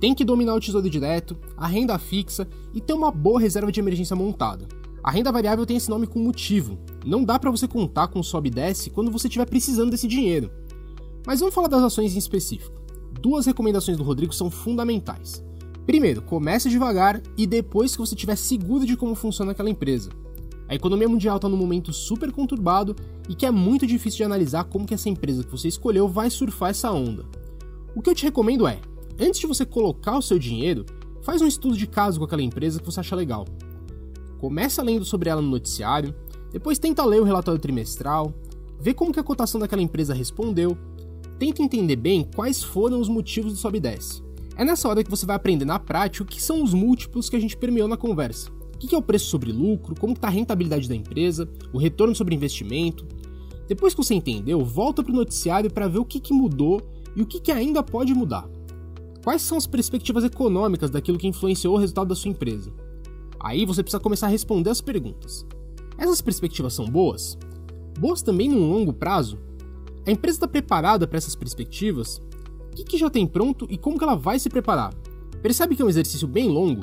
Tem 0.00 0.14
que 0.14 0.24
dominar 0.24 0.54
o 0.54 0.60
tesouro 0.60 0.88
direto, 0.88 1.36
a 1.56 1.66
renda 1.66 1.98
fixa 1.98 2.48
e 2.72 2.80
ter 2.80 2.94
uma 2.94 3.10
boa 3.10 3.38
reserva 3.38 3.70
de 3.70 3.80
emergência 3.80 4.16
montada. 4.16 4.66
A 5.04 5.10
renda 5.10 5.30
variável 5.30 5.66
tem 5.66 5.76
esse 5.76 5.90
nome 5.90 6.06
com 6.06 6.18
motivo. 6.18 6.78
Não 7.04 7.22
dá 7.22 7.38
para 7.38 7.50
você 7.50 7.68
contar 7.68 8.08
com 8.08 8.22
sobe 8.22 8.48
e 8.48 8.52
desce 8.52 8.88
quando 8.88 9.10
você 9.10 9.28
estiver 9.28 9.44
precisando 9.44 9.90
desse 9.90 10.08
dinheiro. 10.08 10.50
Mas 11.26 11.40
vamos 11.40 11.54
falar 11.54 11.68
das 11.68 11.82
ações 11.82 12.14
em 12.14 12.18
específico. 12.18 12.80
Duas 13.20 13.44
recomendações 13.44 13.98
do 13.98 14.02
Rodrigo 14.02 14.32
são 14.32 14.50
fundamentais. 14.50 15.44
Primeiro, 15.84 16.22
comece 16.22 16.70
devagar 16.70 17.22
e 17.36 17.46
depois 17.46 17.92
que 17.92 17.98
você 17.98 18.14
estiver 18.14 18.36
seguro 18.36 18.86
de 18.86 18.96
como 18.96 19.14
funciona 19.14 19.52
aquela 19.52 19.68
empresa. 19.68 20.10
A 20.66 20.74
economia 20.74 21.08
mundial 21.08 21.36
está 21.36 21.48
num 21.48 21.56
momento 21.56 21.92
super 21.92 22.32
conturbado 22.32 22.96
e 23.28 23.34
que 23.34 23.44
é 23.44 23.50
muito 23.50 23.86
difícil 23.86 24.18
de 24.18 24.24
analisar 24.24 24.64
como 24.64 24.86
que 24.86 24.94
essa 24.94 25.08
empresa 25.08 25.44
que 25.44 25.50
você 25.50 25.68
escolheu 25.68 26.08
vai 26.08 26.30
surfar 26.30 26.70
essa 26.70 26.90
onda. 26.90 27.26
O 27.94 28.00
que 28.00 28.08
eu 28.08 28.14
te 28.14 28.24
recomendo 28.24 28.66
é 28.66 28.80
Antes 29.22 29.38
de 29.38 29.46
você 29.46 29.66
colocar 29.66 30.16
o 30.16 30.22
seu 30.22 30.38
dinheiro, 30.38 30.86
faz 31.20 31.42
um 31.42 31.46
estudo 31.46 31.76
de 31.76 31.86
caso 31.86 32.18
com 32.18 32.24
aquela 32.24 32.40
empresa 32.40 32.80
que 32.80 32.86
você 32.86 33.00
acha 33.00 33.14
legal. 33.14 33.44
Começa 34.38 34.82
lendo 34.82 35.04
sobre 35.04 35.28
ela 35.28 35.42
no 35.42 35.50
noticiário, 35.50 36.14
depois 36.50 36.78
tenta 36.78 37.04
ler 37.04 37.20
o 37.20 37.24
relatório 37.24 37.60
trimestral, 37.60 38.32
vê 38.80 38.94
como 38.94 39.12
que 39.12 39.20
a 39.20 39.22
cotação 39.22 39.60
daquela 39.60 39.82
empresa 39.82 40.14
respondeu, 40.14 40.74
tenta 41.38 41.62
entender 41.62 41.96
bem 41.96 42.26
quais 42.34 42.64
foram 42.64 42.98
os 42.98 43.10
motivos 43.10 43.52
do 43.52 43.58
sobe 43.58 43.76
e 43.76 43.82
desce. 43.82 44.22
É 44.56 44.64
nessa 44.64 44.88
hora 44.88 45.04
que 45.04 45.10
você 45.10 45.26
vai 45.26 45.36
aprender 45.36 45.66
na 45.66 45.78
prática 45.78 46.24
o 46.24 46.26
que 46.26 46.42
são 46.42 46.62
os 46.62 46.72
múltiplos 46.72 47.28
que 47.28 47.36
a 47.36 47.40
gente 47.40 47.58
permeou 47.58 47.86
na 47.86 47.98
conversa. 47.98 48.50
O 48.74 48.78
que 48.78 48.94
é 48.94 48.98
o 48.98 49.02
preço 49.02 49.26
sobre 49.26 49.52
lucro, 49.52 49.94
como 50.00 50.14
está 50.14 50.28
a 50.28 50.30
rentabilidade 50.30 50.88
da 50.88 50.96
empresa, 50.96 51.46
o 51.74 51.78
retorno 51.78 52.14
sobre 52.14 52.34
investimento. 52.34 53.06
Depois 53.68 53.92
que 53.92 54.02
você 54.02 54.14
entendeu, 54.14 54.64
volta 54.64 55.02
para 55.02 55.12
o 55.12 55.16
noticiário 55.16 55.70
para 55.70 55.88
ver 55.88 55.98
o 55.98 56.06
que, 56.06 56.20
que 56.20 56.32
mudou 56.32 56.80
e 57.14 57.20
o 57.20 57.26
que, 57.26 57.38
que 57.38 57.52
ainda 57.52 57.82
pode 57.82 58.14
mudar. 58.14 58.48
Quais 59.22 59.42
são 59.42 59.58
as 59.58 59.66
perspectivas 59.66 60.24
econômicas 60.24 60.88
daquilo 60.88 61.18
que 61.18 61.28
influenciou 61.28 61.74
o 61.74 61.78
resultado 61.78 62.08
da 62.08 62.14
sua 62.14 62.30
empresa? 62.30 62.72
Aí 63.38 63.66
você 63.66 63.82
precisa 63.82 64.00
começar 64.00 64.26
a 64.26 64.30
responder 64.30 64.70
as 64.70 64.80
perguntas. 64.80 65.46
Essas 65.98 66.22
perspectivas 66.22 66.72
são 66.72 66.86
boas? 66.86 67.38
Boas 67.98 68.22
também 68.22 68.48
no 68.48 68.58
longo 68.58 68.94
prazo? 68.94 69.38
A 70.06 70.10
empresa 70.10 70.36
está 70.36 70.48
preparada 70.48 71.06
para 71.06 71.18
essas 71.18 71.34
perspectivas? 71.34 72.16
O 72.72 72.76
que, 72.76 72.84
que 72.84 72.98
já 72.98 73.10
tem 73.10 73.26
pronto 73.26 73.66
e 73.68 73.76
como 73.76 73.98
que 73.98 74.04
ela 74.04 74.14
vai 74.14 74.38
se 74.38 74.48
preparar? 74.48 74.94
Percebe 75.42 75.76
que 75.76 75.82
é 75.82 75.84
um 75.84 75.90
exercício 75.90 76.26
bem 76.26 76.48
longo? 76.48 76.82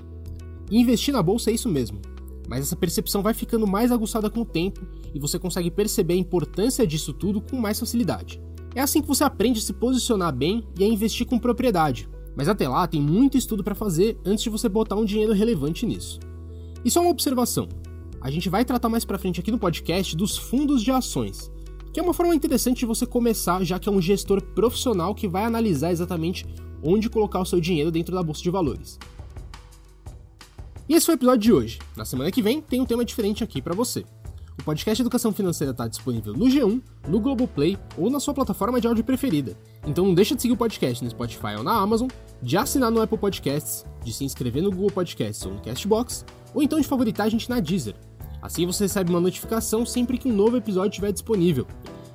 E 0.69 0.80
investir 0.80 1.13
na 1.13 1.23
bolsa 1.23 1.50
é 1.50 1.54
isso 1.54 1.69
mesmo. 1.69 2.00
Mas 2.47 2.62
essa 2.62 2.76
percepção 2.76 3.23
vai 3.23 3.34
ficando 3.34 3.65
mais 3.65 3.91
aguçada 3.91 4.30
com 4.30 4.41
o 4.41 4.45
tempo 4.45 4.82
e 5.12 5.19
você 5.19 5.39
consegue 5.39 5.71
perceber 5.71 6.13
a 6.13 6.17
importância 6.17 6.86
disso 6.86 7.13
tudo 7.13 7.41
com 7.41 7.58
mais 7.58 7.80
facilidade. 7.80 8.39
É 8.76 8.82
assim 8.82 9.02
que 9.02 9.08
você 9.08 9.23
aprende 9.23 9.60
a 9.60 9.63
se 9.63 9.73
posicionar 9.73 10.36
bem 10.36 10.63
e 10.78 10.84
a 10.84 10.88
investir 10.88 11.26
com 11.26 11.39
propriedade. 11.39 12.08
Mas 12.38 12.47
até 12.47 12.69
lá 12.69 12.86
tem 12.86 13.02
muito 13.02 13.36
estudo 13.36 13.63
para 13.63 13.73
fazer 13.73 14.15
antes 14.23 14.43
de 14.43 14.50
você 14.52 14.69
botar 14.69 14.95
um 14.95 15.04
dinheiro 15.04 15.34
relevante 15.34 15.88
nisso. 15.88 16.19
E 16.86 16.91
só 16.91 17.02
uma 17.02 17.10
observação: 17.10 17.67
a 18.21 18.30
gente 18.30 18.47
vai 18.47 18.63
tratar 18.63 18.89
mais 18.89 19.04
para 19.04 19.17
frente 19.17 19.39
aqui 19.39 19.50
no 19.50 19.58
podcast 19.58 20.15
dos 20.15 20.38
fundos 20.38 20.84
de 20.84 20.91
ações, 20.91 21.52
que 21.91 22.00
é 22.00 22.04
uma 22.04 22.13
forma 22.13 22.36
interessante 22.36 22.78
de 22.78 22.86
você 22.86 23.08
começar, 23.08 23.63
já 23.63 23.80
que 23.80 23.89
é 23.89 23.91
um 23.91 24.00
gestor 24.00 24.39
profissional 24.54 25.15
que 25.15 25.28
vai 25.28 25.45
analisar 25.45 25.91
exatamente 25.91 26.45
onde 26.84 27.10
colocar 27.10 27.39
o 27.39 27.45
seu 27.45 27.60
dinheiro 27.60 27.89
dentro 27.89 28.13
da 28.13 28.21
bolsa 28.21 28.43
de 28.43 28.52
valores. 28.52 29.00
E 30.88 30.93
esse 30.93 31.08
foi 31.08 31.15
o 31.15 31.17
episódio 31.17 31.41
de 31.41 31.52
hoje. 31.52 31.80
Na 31.97 32.06
semana 32.06 32.32
que 32.32 32.41
vem 32.41 32.62
tem 32.62 32.80
um 32.80 32.86
tema 32.86 33.04
diferente 33.04 33.43
aqui 33.43 33.63
para 33.63 33.73
você. 33.73 34.06
O 34.60 34.63
podcast 34.63 35.02
Educação 35.02 35.32
Financeira 35.32 35.72
está 35.72 35.88
disponível 35.88 36.34
no 36.34 36.46
G1, 36.46 36.82
no 37.08 37.20
Globoplay 37.20 37.78
ou 37.98 38.10
na 38.10 38.20
sua 38.20 38.34
plataforma 38.34 38.82
de 38.82 38.88
áudio 38.88 39.04
preferida. 39.04 39.56
Então 39.86 40.06
não 40.06 40.13
deixa 40.13 40.36
de 40.36 40.41
seguir 40.41 40.54
o 40.54 40.58
podcast 40.58 41.04
no 41.04 41.10
Spotify 41.10 41.56
ou 41.58 41.63
na 41.63 41.74
Amazon, 41.74 42.08
de 42.41 42.58
assinar 42.58 42.91
no 42.91 43.02
Apple 43.02 43.17
Podcasts, 43.17 43.86
de 44.04 44.12
se 44.12 44.26
inscrever 44.26 44.63
no 44.63 44.72
Google 44.72 44.91
Podcasts 44.91 45.46
ou 45.46 45.54
no 45.54 45.62
Castbox, 45.62 46.26
ou 46.54 46.62
então 46.62 46.82
de 46.82 46.88
favoritar 46.88 47.28
a 47.28 47.30
gente 47.30 47.50
na 47.50 47.60
Deezer. 47.60 47.96
Assim 48.41 48.65
você 48.65 48.86
recebe 48.86 49.10
uma 49.12 49.22
notificação 49.22 49.86
sempre 49.86 50.17
que 50.17 50.28
um 50.28 50.34
novo 50.34 50.58
episódio 50.58 50.89
estiver 50.89 51.12
disponível. 51.12 51.65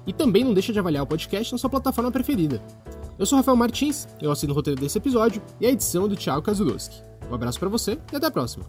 E 0.07 0.13
também 0.13 0.45
não 0.45 0.53
deixa 0.53 0.73
de 0.73 0.79
avaliar 0.79 1.05
o 1.05 1.07
podcast 1.07 1.53
na 1.53 1.59
sua 1.59 1.71
plataforma 1.71 2.11
preferida. 2.11 2.61
Eu 3.19 3.25
sou 3.25 3.37
Rafael 3.37 3.57
Martins, 3.57 4.09
eu 4.21 4.33
assino 4.33 4.53
o 4.53 4.57
roteiro 4.57 4.81
desse 4.81 4.99
episódio 4.99 5.41
e 5.61 5.67
a 5.67 5.71
edição 5.71 6.07
é 6.07 6.09
do 6.09 6.17
Thiago 6.17 6.43
Kazulowski. 6.43 7.01
Um 7.31 7.35
abraço 7.35 7.59
para 7.59 7.69
você 7.69 7.99
e 8.13 8.17
até 8.17 8.27
a 8.27 8.31
próxima. 8.31 8.65